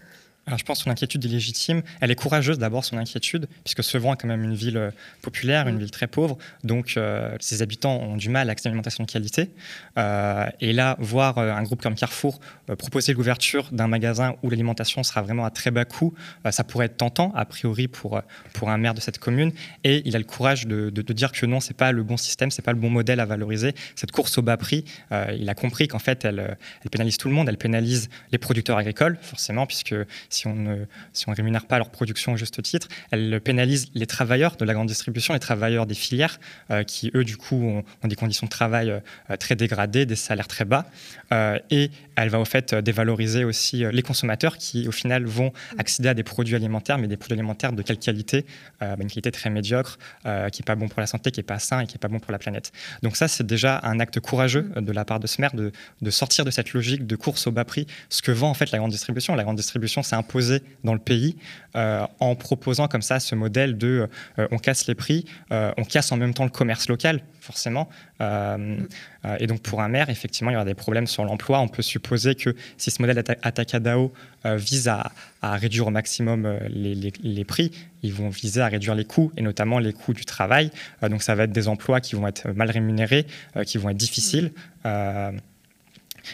Je 0.55 0.63
pense 0.63 0.79
que 0.79 0.85
son 0.85 0.91
inquiétude 0.91 1.25
est 1.25 1.29
légitime. 1.29 1.83
Elle 2.01 2.13
est 2.13 2.15
courageuse 2.15 2.59
d'abord, 2.59 2.85
son 2.85 2.99
inquiétude, 2.99 3.49
puisque 3.65 3.83
Sevran 3.83 4.15
est 4.15 4.17
quand 4.17 4.29
même 4.29 4.45
une 4.45 4.55
ville 4.55 4.77
euh, 4.77 4.91
populaire, 5.21 5.67
une 5.67 5.79
ville 5.79 5.91
très 5.91 6.07
pauvre. 6.07 6.39
Donc, 6.63 6.95
euh, 6.97 7.37
ses 7.41 7.63
habitants 7.63 7.97
ont 7.97 8.17
du 8.17 8.29
mal 8.29 8.49
à 8.49 8.53
accéder 8.53 8.69
à 8.69 8.71
une 8.71 8.75
alimentation 8.75 9.03
de 9.03 9.11
qualité. 9.11 9.51
Euh, 9.99 10.47
et 10.61 10.73
là, 10.73 10.97
voir 11.01 11.39
un 11.39 11.63
groupe 11.65 11.83
comme 11.83 11.97
Carrefour 11.97 12.39
proposer 12.79 13.13
l'ouverture 13.13 13.69
d'un 13.73 13.89
magasin 13.89 14.37
où 14.43 14.51
l'alimentation 14.51 15.03
sera 15.03 15.23
vraiment 15.23 15.45
à 15.45 15.51
très 15.51 15.71
bas 15.71 15.85
coût, 15.85 16.15
ça 16.51 16.65
pourrait 16.65 16.87
être 16.87 16.97
tentant, 16.97 17.33
a 17.35 17.45
priori, 17.45 17.89
pour, 17.89 18.21
pour 18.53 18.71
un 18.71 18.79
maire 18.79 18.95
de 18.95 19.01
cette 19.01 19.19
commune. 19.19 19.53
Et 19.85 20.03
il 20.05 20.15
a 20.17 20.19
le 20.19 20.25
courage 20.25 20.67
de, 20.67 20.91
de, 20.91 21.13
dire 21.13 21.33
que 21.33 21.47
non, 21.47 21.61
c'est 21.61 21.77
pas 21.77 21.93
le 21.93 22.03
bon 22.03 22.17
système, 22.17 22.51
c'est 22.51 22.63
pas 22.63 22.73
le 22.73 22.79
bon 22.79 22.91
modèle 22.91 23.21
à 23.21 23.25
valoriser. 23.25 23.75
Cette 23.95 24.13
course 24.13 24.39
au 24.39 24.43
bas 24.43 24.57
prix, 24.57 24.85
il 25.11 25.49
a 25.49 25.55
compris 25.55 25.89
qu'en 25.89 25.99
fait, 25.99 26.25
elle 26.25 26.57
pénalise 26.91 27.19
tout 27.19 27.29
le 27.29 27.35
monde. 27.35 27.49
Elle 27.49 27.59
pénalise 27.59 28.09
les 28.33 28.39
producteurs 28.39 28.79
agricoles, 28.79 29.19
forcément, 29.21 29.67
puisque 29.67 29.95
si 30.37 30.47
on 30.47 30.55
ne 30.55 30.85
si 31.13 31.29
on 31.29 31.33
rémunère 31.33 31.67
pas 31.67 31.79
leur 31.79 31.91
production 31.91 32.33
au 32.33 32.37
juste 32.37 32.63
titre, 32.63 32.89
elle 33.11 33.41
pénalise 33.41 33.89
les 33.95 34.07
travailleurs 34.07 34.57
de 34.57 34.65
la 34.65 34.75
grande 34.75 34.89
distribution, 34.89 35.35
les 35.35 35.41
travailleurs 35.41 35.87
des 35.87 35.95
filières, 35.95 36.39
euh, 36.71 36.83
qui 36.85 37.11
eux, 37.15 37.25
du 37.25 37.37
coup, 37.37 37.57
ont, 37.57 37.85
des 38.05 38.17
conditions 38.17 38.47
de 38.47 38.51
travail 38.51 38.91
euh, 38.91 39.37
très 39.37 39.57
dégradées, 39.57 40.07
des 40.07 40.17
salaires 40.17 40.49
très 40.49 40.65
bas. 40.65 40.87
Euh, 41.33 41.59
et 41.71 41.91
elle 42.17 42.29
va 42.29 42.39
au 42.39 42.45
fait 42.45 42.75
dévaloriser 42.75 43.45
aussi 43.45 43.85
les 43.91 44.03
consommateurs 44.03 44.57
qui, 44.59 44.89
au 44.89 44.93
final, 44.93 45.25
vont 45.25 45.53
accéder 45.79 46.09
à 46.09 46.15
des 46.15 46.23
produits 46.23 46.55
alimentaires, 46.55 46.99
mais 46.99 47.09
des 47.09 47.17
produits 47.17 47.39
alimentaires 47.39 47.73
de 47.73 47.83
quelle 47.83 47.99
qualité 47.99 48.47
bah, 48.81 48.97
Une 49.01 49.09
qualité 49.09 49.31
très 49.31 49.51
médiocre, 49.51 49.99
qui 50.25 50.63
n'est 50.63 50.65
pas 50.65 50.77
bon 50.77 50.89
pour 50.89 51.01
la 51.01 51.07
santé, 51.07 51.31
qui 51.31 51.41
n'est 51.41 51.45
pas 51.45 51.59
sain 51.59 51.81
et 51.81 51.87
qui 51.87 51.95
n'est 51.95 51.99
pas 51.99 52.09
bon 52.09 52.21
pour 52.21 52.33
la 52.33 52.39
planète. 52.39 52.73
Donc 53.03 53.17
ça, 53.17 53.29
c'est 53.29 53.47
déjà 53.47 53.81
un 53.83 54.01
acte 54.01 54.21
courageux 54.21 54.71
de 54.77 54.93
la 54.93 55.05
part 55.05 55.21
de 55.21 55.27
ce 55.27 55.41
maire 55.41 55.55
de, 55.55 55.73
de 56.01 56.11
sortir 56.11 56.45
de 56.47 56.51
cette 56.51 56.73
logique 56.73 57.07
de 57.07 57.17
course 57.17 57.47
au 57.47 57.53
bas 57.53 57.65
prix, 57.65 57.87
ce 58.09 58.23
que 58.23 58.33
vend 58.33 58.49
en 58.49 58.55
fait 58.55 58.71
la 58.71 58.79
grande 58.79 58.93
distribution. 58.93 59.35
La 59.35 59.45
grande 59.45 59.57
distribution, 59.57 60.03
c'est 60.03 60.17
un 60.17 60.23
imposées 60.27 60.63
dans 60.85 60.93
le 60.95 60.99
pays 60.99 61.37
en 61.75 62.35
proposant 62.37 62.89
comme 62.89 63.03
ça 63.03 63.21
ce 63.21 63.35
modèle 63.35 63.77
de 63.77 64.09
on 64.39 64.57
casse 64.57 64.87
les 64.87 64.95
prix, 64.95 65.27
on 65.51 65.85
casse 65.85 66.11
en 66.11 66.17
même 66.17 66.33
temps 66.33 66.45
le 66.45 66.51
commerce 66.51 66.89
local, 66.89 67.21
forcément. 67.41 67.89
et 68.21 69.47
donc 69.47 69.61
pour 69.61 69.83
un 69.83 69.89
maire, 69.89 70.09
effectivement, 70.09 70.51
il 70.51 70.55
y 70.55 70.57
aura 70.57 70.65
des 70.65 70.75
problèmes 70.75 71.07
sur 71.07 71.25
l'emploi. 71.25 71.61
On 71.61 71.69
peut 71.69 71.83
supposer 71.83 72.35
que 72.35 72.57
si 72.79 72.91
ce 72.91 73.03
modèle 73.03 73.23
Atacadao 73.43 74.13
vise 74.45 74.89
à, 74.89 75.13
réduire 75.43 75.87
au 75.87 75.91
maximum 75.91 76.59
les, 76.71 77.13
les, 77.23 77.45
prix, 77.45 77.71
ils 78.03 78.15
vont 78.15 78.31
viser 78.31 78.63
à 78.63 78.69
réduire 78.69 78.95
les 78.95 79.05
coûts, 79.05 79.31
et 79.37 79.43
notamment 79.43 79.79
les 79.79 79.93
coûts 79.93 80.15
du 80.15 80.25
travail. 80.25 80.71
donc 81.03 81.23
ça 81.23 81.35
va 81.35 81.45
être 81.45 81.53
des 81.53 81.69
emplois 81.69 82.01
qui 82.01 82.17
vont 82.17 82.27
être 82.27 82.49
mal 82.53 82.71
rémunérés, 82.71 83.27
qui 83.67 83.77
vont 83.77 83.91
être 83.91 83.99
difficiles 83.99 84.51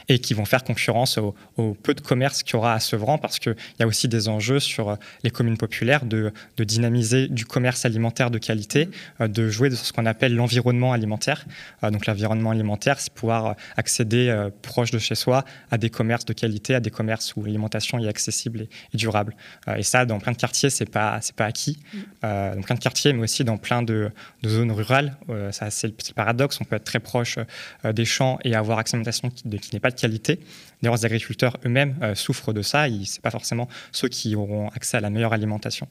et 0.09 0.19
qui 0.19 0.35
vont 0.35 0.45
faire 0.45 0.65
concurrence 0.65 1.19
au, 1.19 1.35
peu 1.83 1.95
de 1.95 2.01
commerce 2.01 2.43
qu'il 2.43 2.55
y 2.55 2.57
aura 2.57 2.75
à 2.75 2.81
Sevran 2.81 3.19
parce 3.19 3.39
qu'il 3.39 3.57
y 3.81 3.83
a 3.83 3.87
aussi 3.87 4.09
des 4.09 4.29
enjeux 4.29 4.61
sur 4.61 4.91
euh, 4.91 4.97
les 5.23 5.31
communes 5.31 5.57
populaires 5.57 6.05
de, 6.05 6.33
dynamiser 6.59 7.29
du 7.29 7.45
commerce 7.45 7.85
alimentaire 7.85 8.31
de 8.31 8.39
qualité, 8.39 8.89
euh, 9.21 9.29
de 9.29 9.49
jouer 9.49 9.71
sur 9.71 9.85
ce 9.85 9.93
qu'on 9.93 10.07
appelle 10.07 10.35
l'environnement 10.35 10.93
alimentaire. 10.93 11.45
Euh, 11.83 11.91
donc 11.91 12.07
l'environnement 12.07 12.51
alimentaire, 12.51 13.01
c'est 13.01 13.13
pouvoir 13.13 13.57
accéder 13.77 14.49
proche 14.63 14.91
de 14.91 14.99
chez 14.99 15.15
soi 15.15 15.45
à 15.71 15.79
des 15.79 15.91
commerces 15.91 16.25
de 16.25 16.33
qualité, 16.33 16.75
à 16.75 16.81
des 16.81 16.91
commerces 16.91 17.35
où 17.37 17.45
l'alimentation 17.45 17.99
est 17.99 18.09
accessible 18.09 18.67
et, 18.93 18.97
durable. 18.97 19.35
et 19.77 19.83
ça, 19.83 20.05
dans 20.05 20.19
plein 20.19 20.33
de 20.33 20.37
quartiers, 20.37 20.71
c'est 20.71 20.91
pas 20.91 21.19
c'est 21.21 21.35
pas 21.35 21.47
acquis. 21.47 21.79
dans 22.23 22.63
plein 22.63 22.75
de 22.75 22.81
quartiers, 22.81 23.13
mais 23.13 23.23
aussi 23.23 23.45
dans 23.45 23.59
plein 23.59 23.83
de, 23.83 24.11
zones 24.45 24.73
rurales. 24.73 25.17
ça, 25.51 25.71
c'est 25.71 25.89
le, 25.89 25.95
paradoxe. 26.15 26.59
On 26.61 26.65
peut 26.65 26.77
être 26.77 26.85
très 26.85 27.01
proche 27.01 27.39
des 27.85 28.05
champs 28.05 28.39
et 28.45 28.55
avoir 28.55 28.79
accès 28.79 28.95
à 28.95 28.99
l'alimentation 28.99 29.31
qui, 29.31 29.59
qui 29.59 29.75
n'est 29.75 29.81
pas 29.83 29.91
de 29.91 30.01
qualité. 30.01 30.41
D'ailleurs, 30.83 30.97
les 30.97 31.05
agriculteurs 31.05 31.59
eux-mêmes 31.65 31.97
euh, 32.03 32.15
souffrent 32.15 32.53
de 32.53 32.62
ça. 32.62 32.87
Ce 32.87 32.91
n'est 32.91 33.23
pas 33.23 33.31
forcément 33.31 33.69
ceux 33.93 34.09
qui 34.09 34.35
auront 34.35 34.69
accès 34.69 34.97
à 34.97 35.01
la 35.01 35.11
meilleure 35.11 35.33
alimentation. 35.33 35.87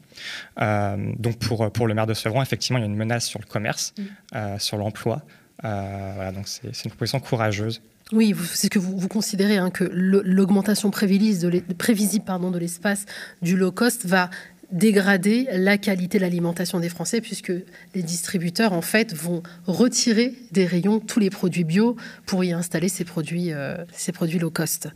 Euh, 0.62 0.98
donc, 1.18 1.38
pour, 1.38 1.72
pour 1.72 1.88
le 1.88 1.94
maire 1.94 2.08
de 2.08 2.14
Sevran, 2.14 2.42
effectivement, 2.42 2.80
il 2.80 2.82
y 2.82 2.86
a 2.86 2.88
une 2.88 2.96
menace 2.96 3.26
sur 3.26 3.40
le 3.40 3.46
commerce, 3.46 3.94
mm. 3.98 4.04
euh, 4.36 4.60
sur 4.60 4.78
l'emploi. 4.78 5.22
voilà, 5.62 6.32
donc 6.32 6.48
c'est 6.48 6.86
une 6.86 6.92
proposition 6.92 7.20
courageuse. 7.20 7.82
Oui, 8.12 8.36
c'est 8.54 8.68
ce 8.68 8.70
que 8.70 8.80
vous, 8.80 8.98
vous 8.98 9.08
considérez 9.08 9.58
hein, 9.58 9.70
que 9.70 9.86
l'augmentation 9.94 10.92
prévisible 10.92 11.64
de 11.72 12.58
l'espace 12.58 13.06
du 13.42 13.56
low 13.56 13.72
cost 13.72 14.06
va 14.06 14.30
dégrader 14.72 15.48
la 15.52 15.78
qualité 15.78 16.18
de 16.18 16.24
l'alimentation 16.24 16.80
des 16.80 16.90
Français 16.90 17.22
puisque 17.22 17.52
les 17.94 18.04
distributeurs 18.04 18.74
en 18.74 18.82
fait 18.82 19.14
vont 19.14 19.44
retirer 19.66 20.34
des 20.52 20.66
rayons 20.66 21.00
tous 21.00 21.20
les 21.20 21.30
produits 21.30 21.64
bio 21.64 21.96
pour 22.26 22.44
y 22.44 22.52
installer 22.52 22.90
ces 22.90 23.04
produits, 23.04 23.52
euh, 23.52 23.78
ces 23.94 24.12
produits 24.12 24.40
low 24.40 24.50
cost. 24.50 24.88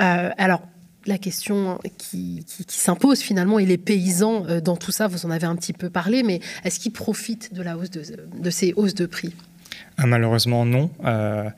Euh, 0.00 0.30
alors 0.38 0.62
la 1.04 1.18
question 1.18 1.78
qui, 1.98 2.44
s'impose 2.68 3.20
finalement, 3.20 3.58
et 3.58 3.66
les 3.66 3.78
paysans 3.78 4.46
euh, 4.46 4.60
dans 4.60 4.76
tout 4.76 4.92
ça, 4.92 5.08
vous 5.08 5.26
en 5.26 5.30
avez 5.30 5.46
un 5.46 5.56
petit 5.56 5.72
peu 5.72 5.90
parlé, 5.90 6.22
mais 6.22 6.40
est-ce 6.64 6.78
qu'ils 6.78 6.92
profitent 6.92 7.52
de 7.52 7.62
la 7.62 7.76
hausse 7.76 7.90
de 7.90 8.50
ces 8.50 8.72
hausses 8.76 8.94
de 8.94 9.06
prix? 9.06 9.34
Ah, 10.02 10.06
malheureusement, 10.06 10.64
non. 10.64 10.90
Euh, 11.04 11.48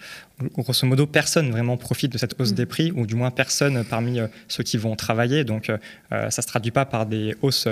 grosso 0.58 0.86
modo, 0.86 1.06
personne 1.06 1.50
vraiment 1.50 1.78
profite 1.78 2.12
de 2.12 2.18
cette 2.18 2.38
hausse 2.38 2.52
mm. 2.52 2.56
des 2.56 2.66
prix, 2.66 2.92
ou 2.92 3.06
du 3.06 3.14
moins 3.14 3.30
personne 3.30 3.84
parmi 3.84 4.20
euh, 4.20 4.26
ceux 4.48 4.62
qui 4.62 4.76
vont 4.76 4.94
travailler. 4.96 5.44
Donc, 5.44 5.70
euh, 5.70 5.78
ça 6.10 6.26
ne 6.26 6.30
se 6.42 6.46
traduit 6.46 6.70
pas 6.70 6.84
par 6.84 7.06
des 7.06 7.34
hausses 7.40 7.66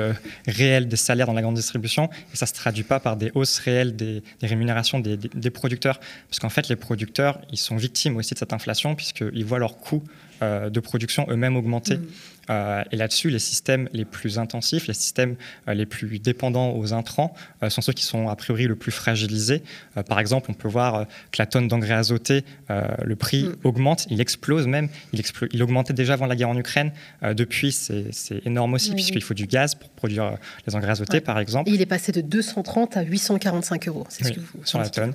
réelles 0.46 0.88
des 0.88 0.96
salaires 0.96 1.26
dans 1.26 1.34
la 1.34 1.42
grande 1.42 1.56
distribution, 1.56 2.08
et 2.32 2.36
ça 2.36 2.46
ne 2.46 2.48
se 2.48 2.54
traduit 2.54 2.84
pas 2.84 3.00
par 3.00 3.18
des 3.18 3.30
hausses 3.34 3.58
réelles 3.58 3.94
des, 3.96 4.22
rémunérations 4.42 4.98
des, 4.98 5.18
des, 5.18 5.50
producteurs. 5.50 6.00
Parce 6.30 6.38
qu'en 6.38 6.48
fait, 6.48 6.68
les 6.68 6.76
producteurs, 6.76 7.38
ils 7.50 7.58
sont 7.58 7.76
victimes 7.76 8.16
aussi 8.16 8.32
de 8.32 8.38
cette 8.38 8.54
inflation, 8.54 8.94
puisqu'ils 8.94 9.44
voient 9.44 9.58
leurs 9.58 9.76
coûts 9.76 10.02
de 10.40 10.80
production 10.80 11.24
eux-mêmes 11.28 11.56
augmenter. 11.56 11.98
Mm. 11.98 12.06
Euh, 12.50 12.82
et 12.90 12.96
là-dessus, 12.96 13.30
les 13.30 13.38
systèmes 13.38 13.88
les 13.92 14.04
plus 14.04 14.38
intensifs, 14.38 14.86
les 14.86 14.94
systèmes 14.94 15.36
euh, 15.68 15.74
les 15.74 15.86
plus 15.86 16.18
dépendants 16.18 16.74
aux 16.76 16.92
intrants, 16.92 17.34
euh, 17.62 17.70
sont 17.70 17.80
ceux 17.80 17.92
qui 17.92 18.04
sont 18.04 18.28
a 18.28 18.36
priori 18.36 18.66
le 18.66 18.76
plus 18.76 18.92
fragilisés. 18.92 19.62
par 20.08 20.18
exemple, 20.18 20.50
on 20.50 20.54
peut 20.54 20.68
voir 20.68 21.06
que 21.30 21.38
la 21.38 21.46
tonne 21.46 21.68
d'engrais 21.68 21.94
azoté, 21.94 22.44
le 22.68 23.16
prix 23.16 23.44
mm. 23.44 23.56
augmente, 23.64 24.06
il 24.10 24.20
explose 24.20 24.66
même. 24.66 24.88
Il, 25.12 25.22
il, 25.52 25.62
augmentait 25.62 25.92
déjà 25.92 26.14
avant 26.14 26.26
la 26.26 26.36
guerre 26.36 26.48
en 26.48 26.56
Ukraine. 26.56 26.92
depuis, 27.22 27.72
c'est 27.72 28.10
énorme 28.44 28.74
aussi, 28.74 28.92
puisqu'il 28.92 29.22
faut 29.22 29.34
du 29.34 29.46
gaz 29.46 29.74
pour 29.74 29.88
produire 29.90 30.36
les 30.66 30.74
engrais 30.74 30.92
azotés, 30.92 31.20
par 31.20 31.38
exemple. 31.38 31.70
il 31.70 31.80
est 31.80 31.86
passé 31.86 32.12
de 32.12 32.20
230 32.20 32.96
à 32.96 33.02
845 33.02 33.88
euros, 33.88 34.06
c'est 34.08 34.24
ce 34.24 34.32
que 34.32 34.40
vous 34.40 34.64
Sur 34.64 34.78
la 34.78 34.88
tonne. 34.88 35.14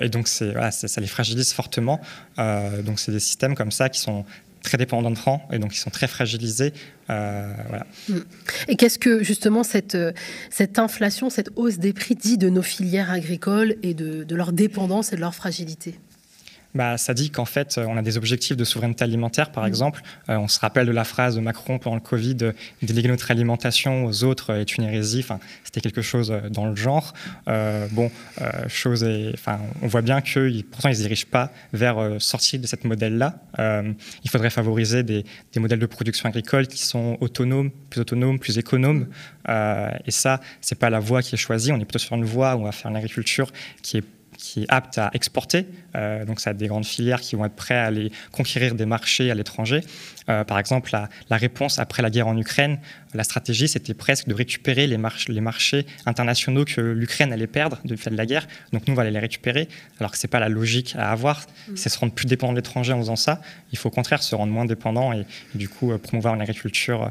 et 0.00 0.08
donc, 0.08 0.28
voilà, 0.40 0.70
ça 0.70 1.00
les 1.00 1.06
fragilise 1.06 1.52
fortement. 1.52 2.00
donc, 2.36 2.98
c'est 2.98 3.12
des 3.12 3.20
systèmes 3.20 3.54
comme 3.54 3.72
ça 3.72 3.88
qui 3.88 4.00
sont 4.00 4.24
très 4.62 4.78
dépendants 4.78 5.10
de 5.10 5.18
francs 5.18 5.42
et 5.52 5.58
donc 5.58 5.74
ils 5.74 5.78
sont 5.78 5.90
très 5.90 6.06
fragilisés. 6.06 6.72
Euh. 7.10 7.52
Mm. 8.08 8.18
Et 8.68 8.76
qu'est-ce 8.76 8.98
que 8.98 9.22
justement 9.22 9.62
cette, 9.62 9.94
euh, 9.94 10.12
cette 10.50 10.78
inflation, 10.78 11.30
cette 11.30 11.50
hausse 11.56 11.78
des 11.78 11.92
prix 11.92 12.14
dit 12.14 12.38
de 12.38 12.48
nos 12.48 12.62
filières 12.62 13.10
agricoles 13.10 13.76
et 13.82 13.94
de, 13.94 14.24
de 14.24 14.36
leur 14.36 14.52
dépendance 14.52 15.12
et 15.12 15.16
de 15.16 15.20
leur 15.20 15.34
fragilité? 15.34 15.98
Bah, 16.74 16.98
ça 16.98 17.14
dit 17.14 17.30
qu'en 17.30 17.44
fait, 17.44 17.78
on 17.78 17.96
a 17.96 18.02
des 18.02 18.16
objectifs 18.16 18.56
de 18.56 18.64
souveraineté 18.64 19.04
alimentaire, 19.04 19.50
par 19.52 19.64
mm. 19.64 19.68
exemple. 19.68 20.02
Euh, 20.28 20.36
on 20.36 20.48
se 20.48 20.60
rappelle 20.60 20.86
de 20.86 20.92
la 20.92 21.04
phrase 21.04 21.36
de 21.36 21.40
Macron 21.40 21.78
pendant 21.78 21.96
le 21.96 22.02
Covid 22.02 22.36
déléguer 22.82 23.08
notre 23.08 23.30
alimentation 23.30 24.04
aux 24.04 24.24
autres 24.24 24.54
est 24.54 24.76
une 24.76 24.84
hérésie. 24.84 25.20
Enfin, 25.20 25.40
c'était 25.64 25.80
quelque 25.80 26.02
chose 26.02 26.32
dans 26.50 26.66
le 26.66 26.76
genre. 26.76 27.14
bon, 27.46 28.10
chose 28.68 29.06
enfin, 29.34 29.58
on 29.82 29.86
voit 29.86 30.02
bien 30.02 30.20
que 30.20 30.62
pourtant 30.62 30.88
ils 30.88 30.92
ne 30.92 30.96
se 30.96 31.02
dirigent 31.02 31.26
pas 31.30 31.52
vers 31.72 31.98
sortir 32.18 32.60
de 32.60 32.66
cette 32.66 32.84
modèle-là. 32.84 33.38
il 33.58 34.30
faudrait 34.30 34.50
favoriser 34.50 35.02
des, 35.02 35.24
des, 35.52 35.60
modèles 35.60 35.78
de 35.78 35.86
production 35.86 36.28
agricole 36.28 36.66
qui 36.66 36.82
sont 36.84 37.16
autonomes, 37.20 37.70
plus 37.90 38.00
autonomes, 38.00 38.38
plus 38.38 38.58
économes. 38.58 39.06
et 39.48 40.10
ça, 40.10 40.40
c'est 40.60 40.78
pas 40.78 40.90
la 40.90 41.00
voie 41.00 41.22
qui 41.22 41.34
est 41.34 41.38
choisie. 41.38 41.72
On 41.72 41.76
est 41.76 41.84
plutôt 41.84 41.98
sur 41.98 42.16
une 42.16 42.24
voie 42.24 42.56
où 42.56 42.60
on 42.60 42.64
va 42.64 42.72
faire 42.72 42.90
une 42.90 42.96
agriculture 42.96 43.50
qui 43.82 43.98
est 43.98 44.04
qui 44.38 44.62
est 44.62 44.66
apte 44.68 44.96
à 44.96 45.10
exporter. 45.12 45.66
Euh, 45.98 46.24
donc, 46.24 46.40
ça 46.40 46.50
a 46.50 46.52
des 46.54 46.68
grandes 46.68 46.86
filières 46.86 47.20
qui 47.20 47.36
vont 47.36 47.44
être 47.44 47.54
prêtes 47.54 47.76
à 47.76 47.86
aller 47.86 48.12
conquérir 48.32 48.74
des 48.74 48.86
marchés 48.86 49.30
à 49.30 49.34
l'étranger. 49.34 49.80
Euh, 50.28 50.44
par 50.44 50.58
exemple, 50.58 50.90
la, 50.92 51.36
réponse 51.36 51.78
après 51.78 52.02
la 52.02 52.10
guerre 52.10 52.28
en 52.28 52.36
Ukraine, 52.36 52.78
la 53.14 53.24
stratégie, 53.24 53.68
c'était 53.68 53.94
presque 53.94 54.28
de 54.28 54.34
récupérer 54.34 54.86
les, 54.86 54.98
les 55.28 55.40
marchés 55.40 55.86
internationaux 56.06 56.64
que 56.64 56.80
l'Ukraine 56.80 57.32
allait 57.32 57.46
perdre 57.46 57.78
du 57.84 57.96
fait 57.96 58.10
de 58.10 58.16
la 58.16 58.26
guerre. 58.26 58.46
Donc, 58.72 58.86
nous, 58.86 58.92
on 58.92 58.96
va 58.96 59.02
aller 59.02 59.10
les 59.10 59.18
récupérer, 59.18 59.68
alors 59.98 60.12
que 60.12 60.18
ce 60.18 60.26
n'est 60.26 60.30
pas 60.30 60.40
la 60.40 60.48
logique 60.48 60.94
à 60.96 61.10
avoir. 61.10 61.40
Mm. 61.68 61.76
C'est 61.76 61.88
se 61.88 61.98
rendre 61.98 62.12
plus 62.12 62.26
dépendant 62.26 62.52
de 62.52 62.58
l'étranger 62.58 62.92
en 62.92 62.98
faisant 62.98 63.16
ça. 63.16 63.40
Il 63.72 63.78
faut 63.78 63.88
au 63.88 63.92
contraire 63.92 64.22
se 64.22 64.34
rendre 64.34 64.52
moins 64.52 64.66
dépendant 64.66 65.12
et, 65.12 65.24
du 65.54 65.68
coup 65.68 65.92
euh, 65.92 65.98
promouvoir 65.98 66.34
une 66.34 66.42
agriculture 66.42 67.10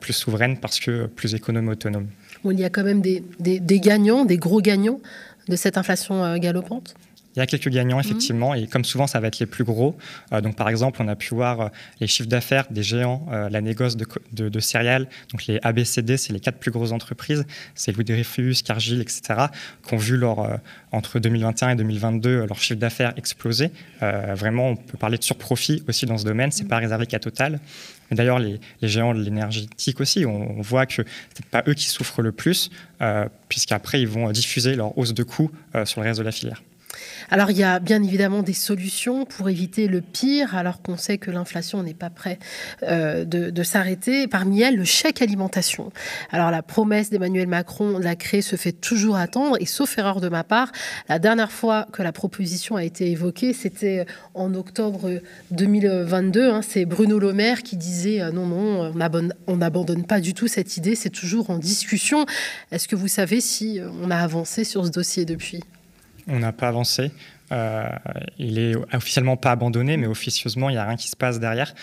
plus 0.00 0.12
souveraine 0.12 0.58
parce 0.58 0.78
que 0.78 1.06
plus 1.06 1.34
économe 1.34 1.68
et 1.68 1.72
autonome. 1.72 2.06
il 2.44 2.60
y 2.60 2.64
a 2.64 2.70
quand 2.70 2.84
même 2.84 3.00
des, 3.00 3.22
des 3.40 3.80
gagnants, 3.80 4.24
des 4.24 4.36
gros 4.36 4.60
gagnants 4.60 5.00
de 5.48 5.56
cette 5.56 5.76
inflation 5.76 6.38
galopante? 6.38 6.94
Il 7.36 7.40
y 7.40 7.42
a 7.42 7.46
quelques 7.46 7.68
gagnants, 7.68 8.00
effectivement, 8.00 8.54
et 8.54 8.66
comme 8.66 8.84
souvent, 8.84 9.06
ça 9.06 9.20
va 9.20 9.28
être 9.28 9.38
les 9.38 9.46
plus 9.46 9.64
gros. 9.64 9.96
Euh, 10.32 10.40
donc, 10.40 10.56
par 10.56 10.68
exemple, 10.68 11.02
on 11.02 11.08
a 11.08 11.16
pu 11.16 11.34
voir 11.34 11.60
euh, 11.60 11.68
les 12.00 12.06
chiffres 12.06 12.28
d'affaires 12.28 12.66
des 12.70 12.82
géants, 12.82 13.26
la 13.30 13.60
négoce 13.60 13.96
de, 13.96 14.06
de, 14.32 14.60
céréales, 14.60 15.08
donc 15.32 15.46
les 15.46 15.58
ABCD, 15.62 16.16
c'est 16.16 16.32
les 16.32 16.40
quatre 16.40 16.58
plus 16.58 16.70
grosses 16.70 16.92
entreprises, 16.92 17.44
c'est 17.74 17.92
Louis 17.92 18.04
Dreyfus, 18.04 18.56
Cargill, 18.64 19.00
etc., 19.00 19.22
qui 19.86 19.94
ont 19.94 19.98
vu 19.98 20.16
leur, 20.16 20.58
entre 20.92 21.18
2021 21.18 21.70
et 21.70 21.76
2022 21.76 22.46
leur 22.46 22.58
chiffre 22.58 22.80
d'affaires 22.80 23.12
exploser. 23.16 23.70
vraiment, 24.00 24.70
on 24.70 24.76
peut 24.76 24.98
parler 24.98 25.18
de 25.18 25.24
surprofit 25.24 25.82
aussi 25.88 26.06
dans 26.06 26.18
ce 26.18 26.24
domaine, 26.24 26.50
c'est 26.50 26.68
pas 26.68 26.78
réservé 26.78 27.06
qu'à 27.06 27.18
Total. 27.18 27.60
Mais 28.10 28.16
d'ailleurs, 28.16 28.38
les, 28.38 28.60
géants 28.82 29.14
de 29.14 29.22
l'énergétique 29.22 30.00
aussi, 30.00 30.24
on, 30.26 30.60
voit 30.60 30.86
que 30.86 30.94
ce 30.94 31.02
n'est 31.02 31.48
pas 31.50 31.62
eux 31.68 31.74
qui 31.74 31.86
souffrent 31.86 32.22
le 32.22 32.32
plus, 32.32 32.70
euh, 33.02 33.28
puisqu'après, 33.48 34.00
ils 34.00 34.08
vont 34.08 34.30
diffuser 34.30 34.74
leur 34.74 34.96
hausse 34.96 35.14
de 35.14 35.22
coûts 35.22 35.50
euh, 35.74 35.84
sur 35.84 36.00
le 36.00 36.08
reste 36.08 36.18
de 36.20 36.24
la 36.24 36.32
filière. 36.32 36.62
Alors 37.30 37.50
il 37.50 37.58
y 37.58 37.62
a 37.62 37.78
bien 37.78 38.02
évidemment 38.02 38.42
des 38.42 38.52
solutions 38.52 39.24
pour 39.24 39.48
éviter 39.48 39.88
le 39.88 40.00
pire, 40.00 40.54
alors 40.54 40.82
qu'on 40.82 40.96
sait 40.96 41.18
que 41.18 41.30
l'inflation 41.30 41.82
n'est 41.82 41.94
pas 41.94 42.10
près 42.10 42.38
euh, 42.82 43.24
de, 43.24 43.62
s'arrêter. 43.62 44.28
Parmi 44.28 44.62
elles, 44.62 44.76
le 44.76 44.84
chèque 44.84 45.22
alimentation. 45.22 45.92
Alors 46.30 46.50
la 46.50 46.62
promesse 46.62 47.10
d'Emmanuel 47.10 47.48
Macron 47.48 47.98
de 47.98 48.04
la 48.04 48.16
créer 48.16 48.42
se 48.42 48.56
fait 48.56 48.72
toujours 48.72 49.16
attendre, 49.16 49.56
et 49.60 49.66
sauf 49.66 49.98
erreur 49.98 50.20
de 50.20 50.28
ma 50.28 50.44
part, 50.44 50.70
la 51.08 51.18
dernière 51.18 51.50
fois 51.50 51.86
que 51.92 52.02
la 52.02 52.12
proposition 52.12 52.76
a 52.76 52.84
été 52.84 53.10
évoquée, 53.10 53.52
c'était 53.52 54.06
en 54.34 54.54
octobre 54.54 55.20
2022. 55.50 56.50
Hein. 56.50 56.60
c'est 56.62 56.84
Bruno 56.84 57.18
Le 57.18 57.32
Maire 57.32 57.62
qui 57.62 57.76
disait 57.76 58.20
euh, 58.20 58.30
non, 58.30 58.46
non, 58.46 58.92
on 59.46 59.56
n'abandonne 59.56 60.04
pas 60.04 60.20
du 60.20 60.34
tout 60.34 60.48
cette 60.48 60.76
idée, 60.76 60.94
c'est 60.94 61.10
toujours 61.10 61.50
en 61.50 61.58
discussion. 61.58 62.26
Est-ce 62.70 62.88
que 62.88 62.96
vous 62.96 63.08
savez 63.08 63.40
si 63.40 63.80
on 64.02 64.10
a 64.10 64.16
avancé 64.16 64.64
sur 64.64 64.84
ce 64.84 64.90
dossier 64.90 65.24
depuis? 65.24 65.62
On 66.28 66.38
n'a 66.38 66.52
pas 66.52 66.68
avancé. 66.68 67.10
il 68.38 68.58
est 68.58 68.74
officiellement 68.92 69.36
pas 69.36 69.52
abandonné, 69.52 69.96
mais 69.96 70.06
officieusement, 70.06 70.68
il 70.68 70.72
n'y 70.72 70.78
a 70.78 70.84
rien 70.84 70.96
qui 70.96 71.08
se 71.08 71.16
passe 71.16 71.38
derrière. 71.38 71.74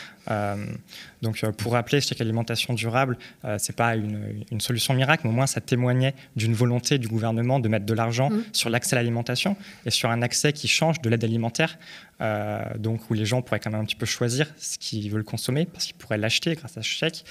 donc, 1.21 1.45
pour 1.51 1.73
rappeler, 1.73 2.01
chèque 2.01 2.19
alimentation 2.19 2.73
durable, 2.73 3.17
c'est 3.57 3.75
pas 3.75 3.95
une, 3.95 4.59
solution 4.59 4.93
miracle, 4.93 5.21
mais 5.25 5.29
au 5.29 5.33
moins 5.33 5.47
ça 5.47 5.61
témoignait 5.61 6.15
d'une 6.35 6.53
volonté 6.53 6.97
du 6.97 7.07
gouvernement 7.07 7.59
de 7.59 7.69
mettre 7.69 7.85
de 7.85 7.93
l'argent 7.93 8.29
mmh. 8.29 8.43
sur 8.51 8.69
l'accès 8.69 8.95
à 8.95 8.99
l'alimentation 8.99 9.55
et 9.85 9.89
sur 9.89 10.09
un 10.09 10.21
accès 10.21 10.51
qui 10.53 10.67
change 10.67 11.01
de 11.01 11.09
l'aide 11.09 11.23
alimentaire 11.23 11.77
euh, 12.23 12.61
donc 12.77 13.09
où 13.09 13.13
les 13.13 13.25
gens 13.25 13.41
pourraient 13.41 13.59
quand 13.59 13.71
même 13.71 13.81
un 13.81 13.85
petit 13.85 13.95
peu 13.95 14.05
choisir 14.05 14.47
ce 14.57 14.77
qu'ils 14.77 15.11
veulent 15.11 15.23
consommer 15.23 15.65
parce 15.65 15.85
qu'ils 15.85 15.95
pourraient 15.95 16.17
l'acheter 16.17 16.55
grâce 16.55 16.77
à 16.77 16.81
ce 16.81 16.87
chèque. 16.87 17.25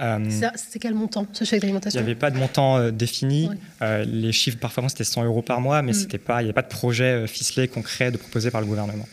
Euh, 0.00 0.30
c'était 0.56 0.78
quel 0.78 0.94
montant 0.94 1.26
ce 1.32 1.44
chèque 1.44 1.62
d'alimentation 1.62 1.98
Il 1.98 2.04
n'y 2.04 2.10
avait 2.10 2.18
pas 2.18 2.30
de 2.30 2.38
montant 2.38 2.76
euh, 2.76 2.90
défini. 2.90 3.48
les 3.80 4.32
chiffres 4.32 4.58
parfois 4.58 4.88
c'était 4.88 5.04
100 5.04 5.24
euros 5.24 5.42
par 5.42 5.60
mois, 5.60 5.82
mais 5.82 5.92
mm. 5.92 5.94
c'était 5.94 6.18
pas, 6.18 6.42
il 6.42 6.44
n'y 6.44 6.50
avait 6.50 6.54
pas 6.54 6.62
de 6.62 6.68
projet 6.68 7.26
ficelé 7.26 7.68
concret 7.68 8.10
de 8.10 8.16
proposé 8.16 8.50
par 8.50 8.60
le 8.60 8.66
gouvernement. 8.66 9.06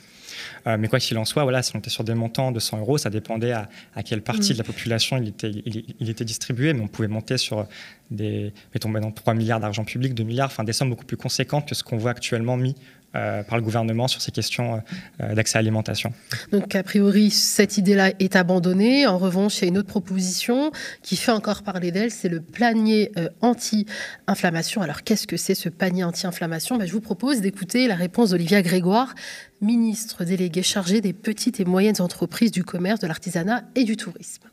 mais 0.66 0.88
quoi 0.88 1.00
qu'il 1.00 1.18
en 1.18 1.26
soit, 1.26 1.44
voilà, 1.44 1.64
si 1.64 1.76
on 1.76 1.80
était 1.80 1.90
sur 1.90 2.04
des 2.04 2.14
montants 2.14 2.52
de 2.52 2.60
100 2.60 2.80
euros, 2.80 2.98
ça 2.98 3.10
dépendait 3.10 3.54
à, 3.54 3.68
quelle 4.04 4.22
partie 4.22 4.52
mm. 4.52 4.54
de 4.54 4.58
la 4.58 4.64
population 4.64 5.18
il 5.18 5.30
était, 5.30 5.52
il, 6.00 6.10
était 6.10 6.26
distribué, 6.26 6.74
mais 6.74 6.82
on 6.82 6.88
pouvait 6.88 7.08
monter 7.08 7.38
sur 7.38 7.66
des, 8.12 8.54
mettons, 8.74 8.92
dans 8.92 9.12
3 9.12 9.34
milliards 9.34 9.60
d'argent 9.60 9.86
public, 9.86 10.14
2 10.14 10.24
milliards, 10.24 10.48
enfin 10.48 10.64
des 10.64 10.74
sommes 10.74 10.90
beaucoup 10.90 11.06
plus 11.06 11.18
conséquentes 11.18 11.68
que 11.68 11.76
ce 11.76 11.84
qu'on 11.84 11.98
voit 11.98 12.12
actuellement 12.12 12.58
mis 12.58 12.76
euh, 13.16 13.44
par 13.44 13.58
le 13.58 13.64
gouvernement 13.64 14.08
sur 14.08 14.22
ces 14.22 14.32
questions 14.32 14.82
euh, 15.22 15.36
d'accès 15.36 15.60
à 15.60 15.62
l'alimentation. 15.62 16.12
Donc, 16.52 16.74
a 16.76 16.82
priori, 16.82 17.30
cette 17.30 17.78
idée-là 17.78 18.12
est 18.20 18.36
abandonnée. 18.36 19.06
En 19.06 19.20
revanche, 19.20 19.60
il 19.60 19.62
y 19.62 19.66
a 19.66 19.68
une 19.68 19.78
autre 19.78 19.88
proposition 19.88 20.72
qui 21.04 21.16
fait 21.16 21.32
encore 21.32 21.62
parler 21.62 21.92
d'elle, 21.92 22.10
c'est 22.10 22.28
le 22.28 22.42
panier 22.42 23.12
euh, 23.18 23.30
anti-inflammation. 23.42 24.82
Alors, 24.82 25.04
qu'est-ce 25.04 25.28
que 25.28 25.38
c'est 25.38 25.54
ce 25.54 25.70
panier 25.70 26.04
anti-inflammation? 26.04 26.78
Ben, 26.78 26.88
Je 26.88 26.92
vous 26.92 27.02
propose 27.02 27.40
d'écouter 27.40 27.88
la 27.88 27.96
réponse 27.96 28.32
d'Olivia 28.32 28.64
Grégoire, 28.64 29.14
ministre 29.62 30.24
déléguée 30.24 30.64
chargée 30.64 31.00
des 31.00 31.14
petites 31.14 31.60
et 31.60 31.66
moyennes 31.66 32.02
entreprises 32.02 32.52
du 32.52 32.64
commerce, 32.64 33.00
de 33.00 33.06
l'artisanat 33.06 33.64
et 33.76 33.84
du 33.84 33.96
tourisme. 33.96 34.44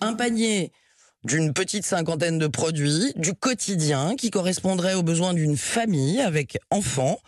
Un 0.00 0.14
panier 0.14 0.70
d'une 1.24 1.52
petite 1.52 1.84
cinquantaine 1.84 2.38
de 2.38 2.46
produits 2.46 3.12
du 3.16 3.34
quotidien 3.34 4.14
qui 4.16 4.30
correspondrait 4.30 4.94
aux 4.94 5.02
besoins 5.02 5.34
d'une 5.34 5.56
famille 5.56 6.20
avec 6.20 6.58
enfants 6.70 7.18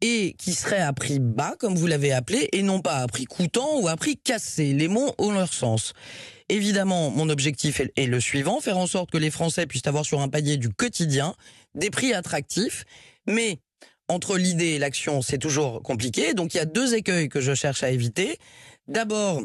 et 0.00 0.34
qui 0.38 0.52
serait 0.52 0.80
à 0.80 0.92
prix 0.92 1.18
bas, 1.18 1.54
comme 1.58 1.74
vous 1.74 1.86
l'avez 1.86 2.12
appelé, 2.12 2.48
et 2.52 2.62
non 2.62 2.80
pas 2.80 2.96
à 2.96 3.06
prix 3.06 3.24
coûtant 3.24 3.80
ou 3.80 3.88
à 3.88 3.96
prix 3.96 4.16
cassé. 4.16 4.74
Les 4.74 4.88
mots 4.88 5.14
ont 5.18 5.32
leur 5.32 5.52
sens. 5.52 5.94
Évidemment, 6.48 7.10
mon 7.10 7.28
objectif 7.28 7.80
est 7.96 8.06
le 8.06 8.20
suivant, 8.20 8.60
faire 8.60 8.78
en 8.78 8.86
sorte 8.86 9.10
que 9.10 9.18
les 9.18 9.30
Français 9.30 9.66
puissent 9.66 9.86
avoir 9.86 10.04
sur 10.04 10.20
un 10.20 10.28
panier 10.28 10.58
du 10.58 10.68
quotidien 10.68 11.34
des 11.74 11.90
prix 11.90 12.12
attractifs, 12.12 12.84
mais 13.26 13.58
entre 14.08 14.36
l'idée 14.36 14.74
et 14.74 14.78
l'action, 14.78 15.22
c'est 15.22 15.38
toujours 15.38 15.82
compliqué. 15.82 16.34
Donc 16.34 16.54
il 16.54 16.58
y 16.58 16.60
a 16.60 16.66
deux 16.66 16.94
écueils 16.94 17.28
que 17.28 17.40
je 17.40 17.54
cherche 17.54 17.82
à 17.82 17.90
éviter. 17.90 18.38
D'abord, 18.86 19.42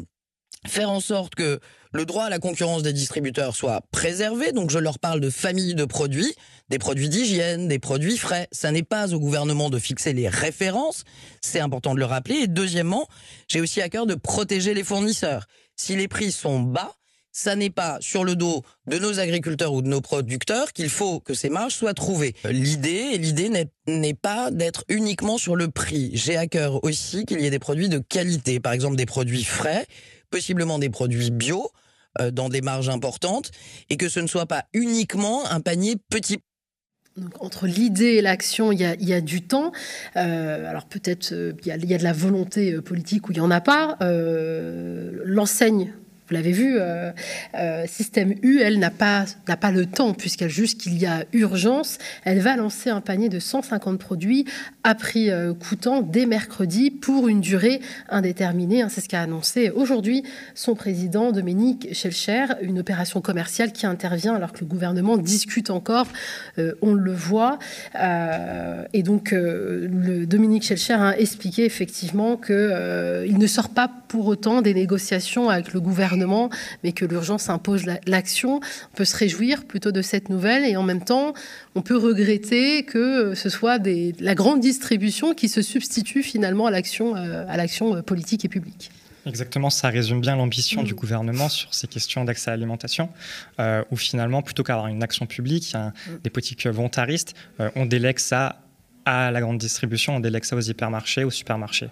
faire 0.66 0.90
en 0.90 1.00
sorte 1.00 1.34
que 1.34 1.60
le 1.92 2.06
droit 2.06 2.24
à 2.24 2.30
la 2.30 2.38
concurrence 2.38 2.82
des 2.82 2.92
distributeurs 2.92 3.54
soit 3.54 3.82
préservé. 3.90 4.52
Donc 4.52 4.70
je 4.70 4.78
leur 4.78 4.98
parle 4.98 5.20
de 5.20 5.30
familles 5.30 5.74
de 5.74 5.84
produits, 5.84 6.34
des 6.68 6.78
produits 6.78 7.08
d'hygiène, 7.08 7.68
des 7.68 7.78
produits 7.78 8.16
frais. 8.16 8.48
Ça 8.52 8.70
n'est 8.70 8.82
pas 8.82 9.12
au 9.12 9.20
gouvernement 9.20 9.70
de 9.70 9.78
fixer 9.78 10.12
les 10.12 10.28
références, 10.28 11.04
c'est 11.40 11.60
important 11.60 11.94
de 11.94 12.00
le 12.00 12.06
rappeler. 12.06 12.36
Et 12.36 12.46
deuxièmement, 12.46 13.08
j'ai 13.48 13.60
aussi 13.60 13.82
à 13.82 13.88
cœur 13.88 14.06
de 14.06 14.14
protéger 14.14 14.74
les 14.74 14.84
fournisseurs. 14.84 15.46
Si 15.76 15.96
les 15.96 16.08
prix 16.08 16.32
sont 16.32 16.60
bas, 16.60 16.94
ça 17.32 17.56
n'est 17.56 17.70
pas 17.70 17.96
sur 18.00 18.24
le 18.24 18.36
dos 18.36 18.62
de 18.86 18.98
nos 18.98 19.18
agriculteurs 19.18 19.72
ou 19.72 19.80
de 19.80 19.88
nos 19.88 20.02
producteurs 20.02 20.72
qu'il 20.72 20.90
faut 20.90 21.18
que 21.18 21.32
ces 21.32 21.48
marges 21.48 21.74
soient 21.74 21.94
trouvées. 21.94 22.34
L'idée, 22.44 23.16
l'idée 23.16 23.50
n'est 23.86 24.14
pas 24.14 24.50
d'être 24.50 24.84
uniquement 24.88 25.38
sur 25.38 25.56
le 25.56 25.68
prix. 25.68 26.10
J'ai 26.12 26.36
à 26.36 26.46
cœur 26.46 26.84
aussi 26.84 27.24
qu'il 27.24 27.40
y 27.40 27.46
ait 27.46 27.50
des 27.50 27.58
produits 27.58 27.88
de 27.88 27.98
qualité, 27.98 28.60
par 28.60 28.74
exemple 28.74 28.96
des 28.96 29.06
produits 29.06 29.44
frais, 29.44 29.86
possiblement 30.32 30.80
des 30.80 30.90
produits 30.90 31.30
bio, 31.30 31.70
euh, 32.20 32.30
dans 32.30 32.50
des 32.50 32.60
marges 32.60 32.90
importantes 32.90 33.52
et 33.88 33.96
que 33.96 34.08
ce 34.08 34.20
ne 34.20 34.26
soit 34.26 34.44
pas 34.44 34.64
uniquement 34.74 35.46
un 35.50 35.60
panier 35.60 35.96
petit. 36.10 36.40
entre 37.40 37.66
l'idée 37.66 38.16
et 38.16 38.22
l'action, 38.22 38.70
il, 38.70 38.80
y 38.80 39.14
a, 39.14 39.20
du 39.22 39.40
temps. 39.40 39.72
Euh, 40.16 40.68
alors 40.68 40.84
peut-être 40.86 41.32
euh, 41.32 41.52
il, 41.64 41.86
y 41.86 41.94
a 41.94 41.98
de 41.98 42.02
la 42.02 42.12
volonté 42.12 42.80
politique 42.82 43.28
où 43.28 43.32
il 43.32 43.36
n'y 43.36 43.40
en 43.40 43.50
a 43.50 43.62
pas. 43.62 43.96
L'enseigne 45.24 45.94
vous 46.28 46.34
l'avez 46.34 46.52
vu, 46.52 46.76
euh, 46.78 47.10
euh, 47.56 47.84
Système 47.88 48.34
U, 48.42 48.60
elle 48.60 48.78
n'a 48.78 48.90
pas, 48.90 49.24
n'a 49.48 49.56
pas 49.56 49.72
le 49.72 49.86
temps, 49.86 50.14
puisqu'elle 50.14 50.50
juge 50.50 50.76
qu'il 50.76 50.96
y 50.96 51.04
a 51.04 51.24
urgence. 51.32 51.98
Elle 52.24 52.38
va 52.38 52.54
lancer 52.54 52.90
un 52.90 53.00
panier 53.00 53.28
de 53.28 53.40
150 53.40 53.98
produits 53.98 54.44
à 54.84 54.94
prix 54.94 55.30
euh, 55.30 55.52
coûtant 55.52 56.00
dès 56.00 56.26
mercredi 56.26 56.92
pour 56.92 57.26
une 57.26 57.40
durée 57.40 57.80
indéterminée. 58.08 58.82
Hein, 58.82 58.88
c'est 58.88 59.00
ce 59.00 59.08
qu'a 59.08 59.20
annoncé 59.20 59.70
aujourd'hui 59.70 60.22
son 60.54 60.76
président 60.76 61.32
Dominique 61.32 61.88
Schelcher, 61.92 62.46
une 62.62 62.78
opération 62.78 63.20
commerciale 63.20 63.72
qui 63.72 63.86
intervient 63.86 64.36
alors 64.36 64.52
que 64.52 64.60
le 64.60 64.66
gouvernement 64.66 65.16
discute 65.16 65.70
encore, 65.70 66.06
on 66.82 66.94
le 66.94 67.12
voit. 67.12 67.58
et 68.92 69.02
donc, 69.02 69.34
Dominique 69.34 70.64
Schelcher 70.64 70.94
a 70.94 71.18
expliqué 71.18 71.64
effectivement 71.64 72.36
qu'il 72.36 73.38
ne 73.38 73.46
sort 73.46 73.70
pas 73.70 73.90
pour 74.12 74.26
autant 74.26 74.60
des 74.60 74.74
négociations 74.74 75.48
avec 75.48 75.72
le 75.72 75.80
gouvernement 75.80 76.50
mais 76.84 76.92
que 76.92 77.06
l'urgence 77.06 77.48
impose 77.48 77.84
l'action. 78.06 78.56
On 78.92 78.96
peut 78.96 79.06
se 79.06 79.16
réjouir 79.16 79.64
plutôt 79.64 79.90
de 79.90 80.02
cette 80.02 80.28
nouvelle 80.28 80.66
et 80.66 80.76
en 80.76 80.82
même 80.82 81.02
temps, 81.02 81.32
on 81.74 81.80
peut 81.80 81.96
regretter 81.96 82.84
que 82.84 83.34
ce 83.34 83.48
soit 83.48 83.78
des, 83.78 84.14
la 84.20 84.34
grande 84.34 84.60
distribution 84.60 85.32
qui 85.32 85.48
se 85.48 85.62
substitue 85.62 86.22
finalement 86.22 86.66
à 86.66 86.70
l'action 86.70 87.16
euh, 87.16 87.46
euh, 87.48 88.02
politique 88.02 88.44
et 88.44 88.48
publique. 88.48 88.90
Exactement, 89.24 89.70
ça 89.70 89.88
résume 89.88 90.20
bien 90.20 90.36
l'ambition 90.36 90.82
du 90.82 90.92
mmh. 90.92 90.96
gouvernement 90.96 91.48
sur 91.48 91.72
ces 91.72 91.86
questions 91.86 92.24
d'accès 92.26 92.50
à 92.50 92.54
l'alimentation, 92.54 93.08
euh, 93.60 93.82
où 93.90 93.96
finalement, 93.96 94.42
plutôt 94.42 94.62
qu'avoir 94.62 94.88
une 94.88 95.02
action 95.02 95.24
publique, 95.24 95.74
mmh. 95.74 96.18
des 96.22 96.28
politiques 96.28 96.66
volontaristes, 96.66 97.32
on 97.76 97.86
délègue 97.86 98.18
ça 98.18 98.58
à 99.04 99.30
la 99.30 99.40
grande 99.40 99.58
distribution, 99.58 100.16
on 100.16 100.20
délègue 100.20 100.44
ça 100.44 100.56
aux 100.56 100.60
hypermarchés, 100.60 101.24
aux 101.24 101.30
supermarchés. 101.30 101.88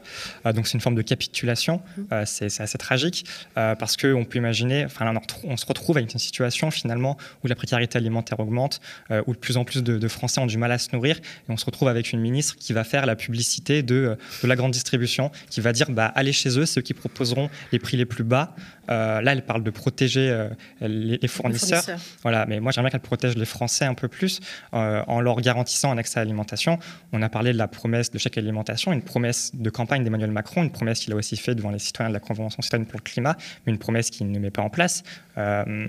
Euh, 0.46 0.53
donc 0.53 0.66
c'est 0.66 0.75
une 0.75 0.81
forme 0.81 0.94
de 0.94 1.03
capitulation, 1.03 1.81
mmh. 1.96 2.03
euh, 2.12 2.23
c'est 2.27 2.61
assez 2.61 2.79
tragique, 2.79 3.25
euh, 3.57 3.75
parce 3.75 3.96
qu'on 3.96 4.25
peut 4.25 4.38
imaginer, 4.38 4.85
enfin 4.85 5.12
on, 5.44 5.57
se 5.57 5.66
retrouve 5.66 5.96
avec 5.96 6.12
une 6.12 6.18
situation 6.18 6.70
finalement 6.70 7.16
où 7.44 7.49
la 7.49 7.55
précarité 7.55 7.99
alimentaire 7.99 8.40
augmente, 8.40 8.81
où 9.27 9.33
de 9.33 9.38
plus 9.38 9.57
en 9.57 9.64
plus 9.64 9.83
de, 9.83 10.09
Français 10.09 10.40
ont 10.40 10.46
du 10.46 10.59
mal 10.59 10.73
à 10.73 10.79
se 10.79 10.88
nourrir, 10.92 11.16
et 11.18 11.51
on 11.51 11.57
se 11.57 11.64
retrouve 11.64 11.88
avec 11.88 12.12
une 12.12 12.20
ministre 12.20 12.57
qui 12.57 12.73
va 12.73 12.85
faire 12.85 13.07
la 13.07 13.16
publicité 13.16 13.83
de, 13.83 14.16
de 14.42 14.49
la 14.49 14.57
grande 14.57 14.73
distribution, 14.73 15.31
qui 15.51 15.61
va 15.61 15.73
dire, 15.73 15.90
bah, 15.90 16.07
allez 16.14 16.33
chez 16.33 16.59
eux, 16.59 16.66
ceux 16.66 16.81
qui 16.81 16.94
proposeront 16.94 17.51
les 17.73 17.79
prix 17.79 17.96
les 17.96 18.07
plus 18.07 18.25
bas. 18.25 18.55
Là, 18.90 19.33
elle 19.33 19.44
parle 19.44 19.62
de 19.62 19.70
protéger 19.70 20.48
les, 20.81 21.29
fournisseurs. 21.29 21.85
Voilà, 22.22 22.46
mais 22.46 22.61
moi 22.61 22.72
j'aimerais 22.72 22.90
qu'elle 22.90 23.00
protège 23.00 23.37
les 23.37 23.44
Français 23.44 23.85
un 23.85 23.94
peu 23.94 24.09
plus 24.09 24.40
en 24.72 25.20
leur 25.20 25.40
garantissant 25.40 25.92
un 25.92 25.98
accès 25.98 26.18
à 26.18 26.24
l'alimentation. 26.24 26.79
On 27.12 27.22
a 27.22 27.29
parlé 27.29 27.53
de 27.53 27.59
la 27.59 27.68
promesse 27.68 28.11
de 28.11 28.18
chèque 28.18 28.38
alimentation, 28.38 28.92
une 28.92 29.03
promesse 29.03 29.53
de 29.55 29.70
campagne 29.70 30.05
d'Emmanuel 30.05 30.31
Macron, 30.31 30.62
une 30.62 30.72
promesse 30.72 31.00
qu'il 31.00 31.12
a 31.12 31.16
aussi 31.16 31.37
faite 31.37 31.57
devant 31.57 31.70
les 31.70 31.79
citoyens 31.79 32.11
de 32.11 32.14
la 32.14 32.20
Convention 32.20 32.62
citoyenne 32.62 32.87
pour 32.87 32.98
le 32.98 33.05
climat, 33.05 33.37
mais 33.64 33.72
une 33.72 33.79
promesse 33.79 34.11
qu'il 34.11 34.31
ne 34.31 34.38
met 34.38 34.50
pas 34.50 34.62
en 34.62 34.70
place. 34.70 35.03
Euh, 35.40 35.88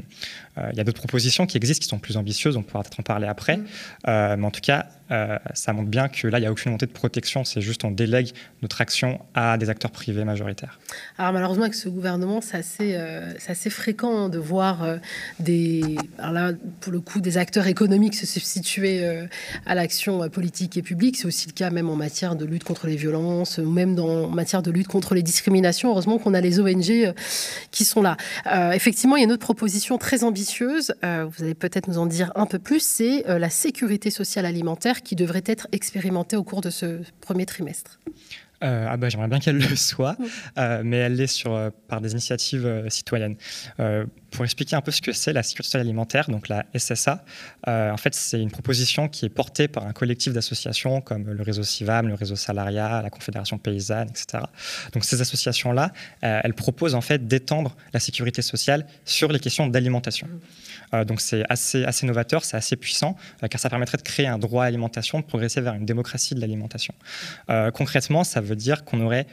euh, 0.57 0.69
il 0.71 0.77
y 0.77 0.81
a 0.81 0.83
d'autres 0.83 0.99
propositions 0.99 1.45
qui 1.45 1.57
existent 1.57 1.81
qui 1.81 1.87
sont 1.87 1.99
plus 1.99 2.17
ambitieuses, 2.17 2.57
on 2.57 2.63
pourra 2.63 2.83
peut-être 2.83 2.99
en 2.99 3.03
parler 3.03 3.27
après. 3.27 3.57
Mm. 3.57 3.65
Euh, 4.07 4.37
mais 4.37 4.45
en 4.45 4.51
tout 4.51 4.61
cas, 4.61 4.87
ça 5.53 5.73
montre 5.73 5.89
bien 5.89 6.07
que 6.07 6.25
là, 6.25 6.37
il 6.37 6.41
n'y 6.41 6.47
a 6.47 6.51
aucune 6.53 6.69
volonté 6.69 6.85
de 6.85 6.93
protection, 6.93 7.43
c'est 7.43 7.59
juste 7.59 7.83
on 7.83 7.91
délègue 7.91 8.31
notre 8.61 8.79
action 8.79 9.19
à 9.33 9.57
des 9.57 9.69
acteurs 9.69 9.91
privés 9.91 10.23
majoritaires. 10.23 10.79
Alors 11.17 11.33
malheureusement, 11.33 11.63
avec 11.63 11.75
ce 11.75 11.89
gouvernement, 11.89 12.39
c'est 12.39 12.55
assez, 12.55 12.95
assez, 12.95 13.69
fréquent 13.69 14.29
de 14.29 14.37
voir 14.37 14.87
des, 15.41 15.97
alors 16.17 16.31
là, 16.31 16.51
pour 16.79 16.93
le 16.93 17.01
coup, 17.01 17.19
des 17.19 17.37
acteurs 17.37 17.67
économiques 17.67 18.15
se 18.15 18.25
substituer 18.25 19.05
à 19.65 19.75
l'action 19.75 20.29
politique 20.29 20.77
et 20.77 20.81
publique. 20.81 21.17
C'est 21.17 21.25
aussi 21.25 21.45
le 21.49 21.53
cas 21.55 21.71
même 21.71 21.89
en 21.89 21.97
matière 21.97 22.37
de 22.37 22.45
lutte 22.45 22.63
contre 22.63 22.87
les 22.87 22.95
violences, 22.95 23.57
ou 23.57 23.69
même 23.69 23.95
dans, 23.95 24.07
en 24.07 24.29
matière 24.29 24.61
de 24.61 24.71
lutte 24.71 24.87
contre 24.87 25.13
les 25.13 25.23
discriminations. 25.23 25.89
Heureusement 25.89 26.19
qu'on 26.19 26.33
a 26.33 26.39
les 26.39 26.61
ONG 26.61 27.13
qui 27.71 27.83
sont 27.83 28.01
là. 28.01 28.15
effectivement, 28.73 29.17
il 29.17 29.19
y 29.19 29.23
a 29.23 29.25
une 29.25 29.33
autre 29.33 29.40
proposition 29.41 29.97
très 29.97 30.23
ambitieuse 30.23 30.93
euh, 31.03 31.25
vous 31.25 31.43
allez 31.43 31.53
peut-être 31.53 31.87
nous 31.87 31.97
en 31.97 32.05
dire 32.05 32.31
un 32.35 32.45
peu 32.45 32.59
plus, 32.59 32.81
c'est 32.81 33.27
euh, 33.29 33.39
la 33.39 33.49
sécurité 33.49 34.09
sociale 34.09 34.45
alimentaire 34.45 35.01
qui 35.01 35.15
devrait 35.15 35.43
être 35.45 35.67
expérimentée 35.71 36.37
au 36.37 36.43
cours 36.43 36.61
de 36.61 36.69
ce 36.69 37.01
premier 37.19 37.45
trimestre. 37.45 37.99
Euh, 38.63 38.85
ah 38.87 38.95
bah, 38.95 39.09
J'aimerais 39.09 39.27
bien 39.27 39.39
qu'elle 39.39 39.57
le 39.57 39.75
soit, 39.75 40.15
mais 40.55 40.97
elle 40.97 41.15
l'est 41.15 41.27
sur, 41.27 41.71
par 41.87 41.99
des 41.99 42.11
initiatives 42.11 42.85
citoyennes. 42.89 43.35
Pour 44.31 44.45
expliquer 44.45 44.75
un 44.75 44.81
peu 44.81 44.91
ce 44.91 45.01
que 45.01 45.11
c'est 45.11 45.33
la 45.33 45.43
sécurité 45.43 45.67
sociale 45.67 45.81
alimentaire, 45.81 46.29
donc 46.29 46.47
la 46.47 46.65
SSA, 46.75 47.23
en 47.67 47.97
fait, 47.97 48.15
c'est 48.15 48.41
une 48.41 48.51
proposition 48.51 49.07
qui 49.07 49.25
est 49.25 49.29
portée 49.29 49.67
par 49.67 49.85
un 49.85 49.93
collectif 49.93 50.33
d'associations 50.33 51.01
comme 51.01 51.29
le 51.29 51.43
réseau 51.43 51.63
CIVAM, 51.63 52.07
le 52.07 52.13
réseau 52.13 52.35
Salariat, 52.35 53.01
la 53.01 53.09
Confédération 53.09 53.57
paysanne, 53.57 54.09
etc. 54.09 54.43
Donc 54.93 55.03
ces 55.03 55.21
associations-là, 55.21 55.91
elles 56.21 56.53
proposent 56.53 56.95
en 56.95 57.01
fait 57.01 57.27
d'étendre 57.27 57.75
la 57.93 57.99
sécurité 57.99 58.41
sociale 58.41 58.85
sur 59.05 59.31
les 59.31 59.39
questions 59.39 59.67
d'alimentation. 59.67 60.27
Mmh. 60.93 61.03
donc 61.05 61.21
c'est 61.21 61.43
assez, 61.49 61.83
assez 61.83 62.05
novateur, 62.05 62.43
c'est 62.45 62.57
assez 62.57 62.75
puissant, 62.75 63.15
car 63.49 63.59
ça 63.59 63.69
permettrait 63.69 63.97
de 63.97 64.03
créer 64.03 64.27
un 64.27 64.37
droit 64.37 64.63
à 64.63 64.67
l'alimentation, 64.67 65.19
de 65.19 65.25
progresser 65.25 65.61
vers 65.61 65.73
une 65.73 65.85
démocratie 65.85 66.35
de 66.35 66.41
l'alimentation. 66.41 66.93
concrètement, 67.73 68.23
ça 68.23 68.41
veut 68.41 68.55
dire 68.55 68.85
qu'on 68.85 69.01
aurait 69.01 69.27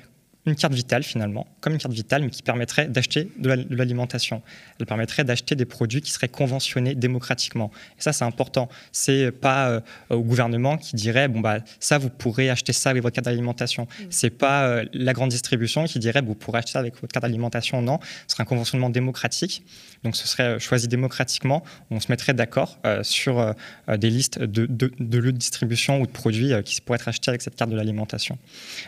une 0.49 0.57
carte 0.57 0.75
vitale 0.75 1.03
finalement, 1.03 1.47
comme 1.61 1.73
une 1.73 1.79
carte 1.79 1.95
vitale, 1.95 2.23
mais 2.23 2.31
qui 2.31 2.43
permettrait 2.43 2.89
d'acheter 2.89 3.31
de 3.39 3.67
l'alimentation. 3.71 4.43
Elle 4.79 4.87
permettrait 4.87 5.25
d'acheter 5.25 5.55
des 5.55 5.65
produits 5.65 6.01
qui 6.01 6.11
seraient 6.11 6.29
conventionnés 6.29 6.95
démocratiquement. 6.95 7.71
Et 7.99 8.03
ça, 8.03 8.13
c'est 8.13 8.25
important. 8.25 8.69
C'est 8.93 9.31
pas 9.31 9.71
euh, 9.71 9.81
au 10.11 10.23
gouvernement 10.23 10.77
qui 10.77 10.97
dirait 10.97 11.29
bon 11.29 11.41
bah 11.41 11.59
ça 11.81 11.99
vous 11.99 12.11
pourrez 12.11 12.51
acheter 12.51 12.73
ça 12.73 12.91
avec 12.91 13.03
votre 13.03 13.15
carte 13.15 13.27
d'alimentation. 13.27 13.87
Ce 13.99 14.05
mmh. 14.05 14.07
C'est 14.11 14.31
pas 14.31 14.67
euh, 14.67 14.85
la 14.93 15.13
grande 15.13 15.31
distribution 15.31 15.85
qui 15.85 15.99
dirait 15.99 16.23
vous 16.23 16.35
pourrez 16.35 16.59
acheter 16.59 16.73
ça 16.73 16.79
avec 16.81 16.95
votre 17.01 17.13
carte 17.13 17.23
d'alimentation. 17.23 17.83
Non, 17.83 18.01
ce 18.27 18.35
serait 18.35 18.43
un 18.43 18.47
conventionnement 18.47 18.91
démocratique. 18.91 19.65
Donc 20.05 20.17
ce 20.17 20.27
serait 20.27 20.45
euh, 20.45 20.59
choisi 20.59 20.89
démocratiquement. 20.89 21.63
On 21.91 22.01
se 22.01 22.11
mettrait 22.11 22.35
d'accord 22.35 22.79
sur 23.03 23.55
des 23.89 24.11
listes 24.11 24.39
de, 24.39 24.67
de, 24.67 24.93
de, 24.99 25.31
distribution 25.31 26.01
ou 26.01 26.07
de 26.07 26.13
produits 26.13 26.53
qui 26.65 26.81
pourraient 26.81 26.97
être 26.97 27.09
achetés 27.09 27.31
avec 27.31 27.43
cette 27.43 27.57
carte 27.57 27.71
de 27.71 27.77
l'alimentation. 27.77 28.39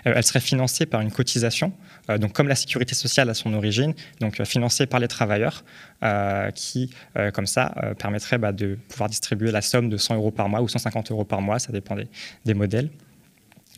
elle 0.05 0.23
serait 0.25 0.40
financée 0.40 0.87
par 0.87 1.01
une 1.01 1.11
cotisation 1.11 1.50
euh, 2.09 2.19
donc 2.19 2.33
comme 2.33 2.49
la 2.49 2.55
sécurité 2.55 2.95
sociale 2.95 3.29
à 3.31 3.35
son 3.35 3.55
origine, 3.55 3.95
donc 4.21 4.41
euh, 4.41 4.45
financée 4.45 4.87
par 4.87 5.01
les 5.01 5.09
travailleurs, 5.09 5.65
euh, 6.03 6.51
qui, 6.51 6.91
comme 7.35 7.47
ça, 7.47 7.75
permettrait 7.99 8.39
bah, 8.39 8.53
de 8.53 8.79
pouvoir 8.89 9.09
distribuer 9.09 9.51
la 9.51 9.61
somme 9.61 9.89
de 9.91 9.97
100 9.97 10.15
euros 10.17 10.31
par 10.31 10.49
mois 10.49 10.63
ou 10.63 10.69
150 10.69 11.11
euros 11.11 11.25
par 11.25 11.43
mois, 11.43 11.59
ça 11.59 11.73
dépend 11.73 11.97
des 12.45 12.55
modèles. 12.55 12.89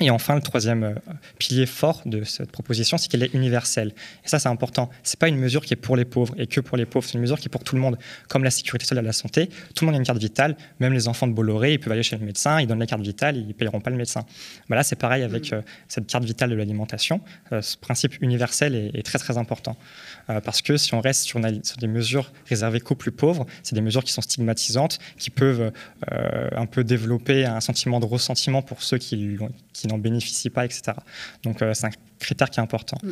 Et 0.02 0.10
enfin, 0.10 0.34
le 0.34 0.40
troisième 0.40 0.82
euh, 0.82 0.94
pilier 1.38 1.64
fort 1.64 2.02
de 2.06 2.24
cette 2.24 2.50
proposition, 2.50 2.98
c'est 2.98 3.08
qu'elle 3.08 3.22
est 3.22 3.32
universelle. 3.34 3.92
Et 4.24 4.28
ça, 4.28 4.40
c'est 4.40 4.48
important. 4.48 4.90
Ce 5.04 5.14
n'est 5.14 5.18
pas 5.18 5.28
une 5.28 5.36
mesure 5.36 5.64
qui 5.64 5.74
est 5.74 5.76
pour 5.76 5.96
les 5.96 6.04
pauvres 6.04 6.34
et 6.38 6.48
que 6.48 6.60
pour 6.60 6.76
les 6.76 6.86
pauvres. 6.86 7.06
C'est 7.06 7.14
une 7.14 7.20
mesure 7.20 7.38
qui 7.38 7.46
est 7.46 7.50
pour 7.50 7.62
tout 7.62 7.76
le 7.76 7.80
monde. 7.80 7.96
Comme 8.28 8.42
la 8.42 8.50
sécurité 8.50 8.84
sociale 8.84 9.04
et 9.04 9.06
la 9.06 9.12
santé, 9.12 9.48
tout 9.76 9.84
le 9.84 9.86
monde 9.86 9.94
a 9.94 9.98
une 9.98 10.04
carte 10.04 10.18
vitale. 10.18 10.56
Même 10.80 10.92
les 10.92 11.06
enfants 11.06 11.28
de 11.28 11.32
Bolloré, 11.32 11.74
ils 11.74 11.78
peuvent 11.78 11.92
aller 11.92 12.02
chez 12.02 12.16
le 12.16 12.26
médecin, 12.26 12.60
ils 12.60 12.66
donnent 12.66 12.80
la 12.80 12.86
carte 12.86 13.02
vitale, 13.02 13.36
ils 13.36 13.46
ne 13.46 13.52
payeront 13.52 13.80
pas 13.80 13.90
le 13.90 13.96
médecin. 13.96 14.24
Bah 14.68 14.74
là, 14.74 14.82
c'est 14.82 14.96
pareil 14.96 15.22
avec 15.22 15.52
mm. 15.52 15.54
euh, 15.54 15.60
cette 15.86 16.08
carte 16.08 16.24
vitale 16.24 16.50
de 16.50 16.56
l'alimentation. 16.56 17.20
Euh, 17.52 17.62
ce 17.62 17.76
principe 17.76 18.20
universel 18.20 18.74
est, 18.74 19.02
très, 19.04 19.18
très 19.18 19.38
important. 19.38 19.76
parce 20.44 20.62
que 20.62 20.76
si 20.76 20.94
on 20.94 21.00
reste 21.00 21.22
sur, 21.22 21.40
sur 21.62 21.76
des 21.76 21.86
mesures 21.86 22.32
réservées 22.48 22.80
qu'aux 22.80 22.94
plus 22.94 23.12
pauvres, 23.12 23.46
c'est 23.62 23.74
des 23.74 23.80
mesures 23.80 24.02
qui 24.02 24.12
sont 24.12 24.22
stigmatisantes, 24.22 24.98
qui 25.18 25.30
peuvent 25.30 25.72
un 26.10 26.66
peu 26.66 26.84
développer 26.84 27.44
un 27.44 27.60
sentiment 27.60 28.00
de 28.00 28.06
ressentiment 28.06 28.62
pour 28.62 28.82
ceux 28.82 28.98
qui, 28.98 29.38
qui 29.72 29.86
n'en 29.92 29.98
bénéficient 29.98 30.50
pas, 30.50 30.64
etc. 30.64 30.82
Donc 31.42 31.62
euh, 31.62 31.74
c'est 31.74 31.86
un 31.86 31.90
critère 32.18 32.50
qui 32.50 32.60
est 32.60 32.62
important. 32.62 32.98
Mm. 33.02 33.10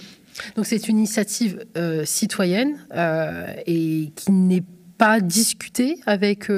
Donc 0.57 0.66
c'est 0.66 0.88
une 0.88 0.99
initiative 0.99 1.64
euh, 1.77 2.05
citoyenne 2.05 2.79
euh, 2.95 3.53
et 3.66 4.12
qui 4.16 4.33
n'est 4.33 4.64
pas 4.99 5.21
discutée 5.21 5.99
avec 6.07 6.49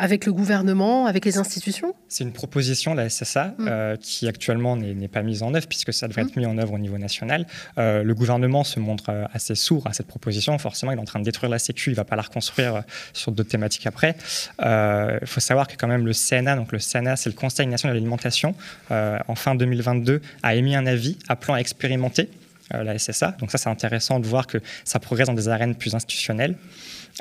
avec 0.00 0.24
le 0.24 0.32
gouvernement, 0.32 1.04
avec 1.04 1.26
les 1.26 1.36
institutions 1.36 1.94
C'est 2.08 2.24
une 2.24 2.32
proposition, 2.32 2.94
la 2.94 3.10
SSA, 3.10 3.54
mm. 3.58 3.68
euh, 3.68 3.96
qui 4.00 4.26
actuellement 4.26 4.74
n'est 4.74 5.08
pas 5.08 5.22
mise 5.22 5.42
en 5.42 5.52
œuvre, 5.54 5.68
puisque 5.68 5.92
ça 5.92 6.08
devrait 6.08 6.22
être 6.22 6.36
mm. 6.36 6.40
mis 6.40 6.46
en 6.46 6.56
œuvre 6.56 6.72
au 6.72 6.78
niveau 6.78 6.96
national. 6.96 7.46
Euh, 7.76 8.02
le 8.02 8.14
gouvernement 8.14 8.64
se 8.64 8.80
montre 8.80 9.10
euh, 9.10 9.26
assez 9.34 9.54
sourd 9.54 9.86
à 9.86 9.92
cette 9.92 10.06
proposition. 10.06 10.56
Forcément, 10.58 10.92
il 10.92 10.96
est 10.96 11.00
en 11.00 11.04
train 11.04 11.18
de 11.18 11.24
détruire 11.24 11.50
la 11.50 11.58
Sécu, 11.58 11.90
il 11.90 11.92
ne 11.92 11.96
va 11.96 12.04
pas 12.04 12.16
la 12.16 12.22
reconstruire 12.22 12.82
sur 13.12 13.30
d'autres 13.30 13.50
thématiques 13.50 13.86
après. 13.86 14.16
Il 14.60 15.26
faut 15.26 15.40
savoir 15.40 15.68
que 15.68 15.74
quand 15.76 15.88
même 15.88 16.06
le 16.06 16.12
CNA, 16.14 16.56
donc 16.56 16.72
le 16.72 16.78
CNA, 16.78 17.16
c'est 17.16 17.28
le 17.28 17.36
Conseil 17.36 17.66
national 17.66 17.94
de 17.94 18.00
l'alimentation, 18.00 18.54
en 18.90 19.34
fin 19.34 19.54
2022, 19.54 20.22
a 20.42 20.54
émis 20.54 20.74
un 20.74 20.86
avis 20.86 21.18
appelant 21.28 21.54
à 21.54 21.58
expérimenter 21.58 22.30
la 22.72 22.98
SSA. 22.98 23.36
Donc 23.38 23.50
ça, 23.50 23.58
c'est 23.58 23.68
intéressant 23.68 24.20
de 24.20 24.26
voir 24.26 24.46
que 24.46 24.58
ça 24.84 24.98
progresse 24.98 25.26
dans 25.26 25.34
des 25.34 25.48
arènes 25.48 25.74
plus 25.74 25.94
institutionnelles. 25.94 26.56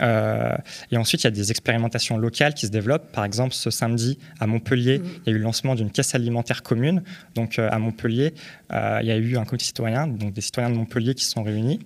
Euh, 0.01 0.55
et 0.91 0.97
ensuite, 0.97 1.21
il 1.21 1.25
y 1.25 1.27
a 1.27 1.31
des 1.31 1.51
expérimentations 1.51 2.17
locales 2.17 2.53
qui 2.53 2.65
se 2.65 2.71
développent. 2.71 3.11
Par 3.11 3.25
exemple, 3.25 3.53
ce 3.53 3.69
samedi, 3.69 4.17
à 4.39 4.47
Montpellier, 4.47 4.99
mmh. 4.99 5.03
il 5.25 5.29
y 5.29 5.33
a 5.33 5.35
eu 5.35 5.39
le 5.39 5.43
lancement 5.43 5.75
d'une 5.75 5.91
caisse 5.91 6.15
alimentaire 6.15 6.63
commune. 6.63 7.03
Donc, 7.35 7.59
euh, 7.59 7.69
à 7.71 7.79
Montpellier, 7.79 8.33
euh, 8.73 8.99
il 9.01 9.07
y 9.07 9.11
a 9.11 9.17
eu 9.17 9.37
un 9.37 9.45
comité 9.45 9.65
citoyen, 9.65 10.07
donc 10.07 10.33
des 10.33 10.41
citoyens 10.41 10.69
de 10.69 10.75
Montpellier 10.75 11.15
qui 11.15 11.25
se 11.25 11.31
sont 11.31 11.43
réunis 11.43 11.79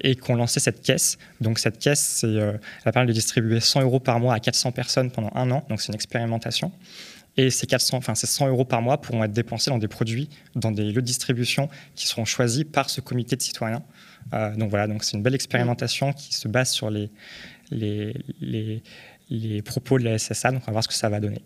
et 0.00 0.14
qui 0.14 0.30
ont 0.30 0.34
lancé 0.36 0.60
cette 0.60 0.82
caisse. 0.82 1.18
Donc, 1.40 1.58
cette 1.58 1.78
caisse, 1.78 2.00
c'est, 2.00 2.34
elle 2.84 2.92
permet 2.92 3.08
de 3.08 3.12
distribuer 3.12 3.60
100 3.60 3.82
euros 3.82 4.00
par 4.00 4.20
mois 4.20 4.34
à 4.34 4.40
400 4.40 4.72
personnes 4.72 5.10
pendant 5.10 5.30
un 5.34 5.50
an. 5.50 5.64
Donc, 5.68 5.80
c'est 5.80 5.88
une 5.88 5.94
expérimentation. 5.94 6.72
Et 7.38 7.50
ces, 7.50 7.68
400, 7.68 7.96
enfin, 7.96 8.16
ces 8.16 8.26
100 8.26 8.48
euros 8.48 8.64
par 8.64 8.82
mois 8.82 9.00
pourront 9.00 9.22
être 9.22 9.32
dépensés 9.32 9.70
dans 9.70 9.78
des 9.78 9.86
produits, 9.86 10.28
dans 10.56 10.72
des 10.72 10.82
lieux 10.82 11.00
de 11.00 11.06
distribution 11.06 11.68
qui 11.94 12.08
seront 12.08 12.24
choisis 12.24 12.64
par 12.64 12.90
ce 12.90 13.00
comité 13.00 13.36
de 13.36 13.42
citoyens. 13.42 13.84
Euh, 14.34 14.54
donc 14.56 14.70
voilà, 14.70 14.86
donc 14.86 15.04
c'est 15.04 15.16
une 15.16 15.22
belle 15.22 15.34
expérimentation 15.34 16.12
qui 16.12 16.34
se 16.34 16.48
base 16.48 16.70
sur 16.70 16.90
les, 16.90 17.10
les, 17.70 18.14
les, 18.40 18.82
les 19.30 19.62
propos 19.62 19.98
de 19.98 20.04
la 20.04 20.18
SSA. 20.18 20.52
Donc, 20.52 20.62
on 20.62 20.66
va 20.66 20.72
voir 20.72 20.84
ce 20.84 20.88
que 20.88 20.94
ça 20.94 21.08
va 21.08 21.20
donner. 21.20 21.42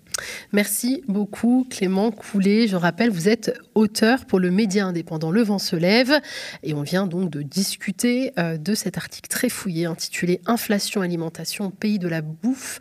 Merci 0.53 1.03
beaucoup, 1.09 1.67
Clément 1.69 2.11
Coulet. 2.11 2.69
Je 2.69 2.77
rappelle, 2.77 3.11
vous 3.11 3.29
êtes 3.29 3.59
auteur 3.75 4.25
pour 4.25 4.39
le 4.39 4.51
média 4.51 4.87
indépendant 4.87 5.31
Le 5.31 5.43
Vent 5.43 5.59
se 5.59 5.77
lève. 5.77 6.13
Et 6.63 6.75
on 6.75 6.83
vient 6.83 7.07
donc 7.07 7.31
de 7.31 7.43
discuter 7.43 8.33
euh, 8.39 8.57
de 8.57 8.75
cet 8.75 8.99
article 8.99 9.29
très 9.29 9.49
fouillé 9.49 9.87
intitulé 9.87 10.41
Inflation, 10.47 11.01
alimentation, 11.01 11.71
pays 11.71 11.99
de 11.99 12.09
la 12.09 12.23
bouffe, 12.23 12.79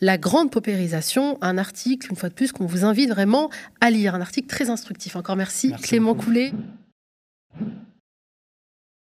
la 0.00 0.18
grande 0.18 0.50
paupérisation. 0.50 1.38
Un 1.40 1.58
article, 1.58 2.08
une 2.10 2.16
fois 2.16 2.28
de 2.28 2.34
plus, 2.34 2.52
qu'on 2.52 2.66
vous 2.66 2.84
invite 2.84 3.10
vraiment 3.10 3.50
à 3.80 3.90
lire. 3.90 4.14
Un 4.14 4.20
article 4.20 4.48
très 4.48 4.70
instructif. 4.70 5.16
Encore 5.16 5.36
merci, 5.36 5.72
Clément 5.82 6.14
Coulet. 6.14 6.52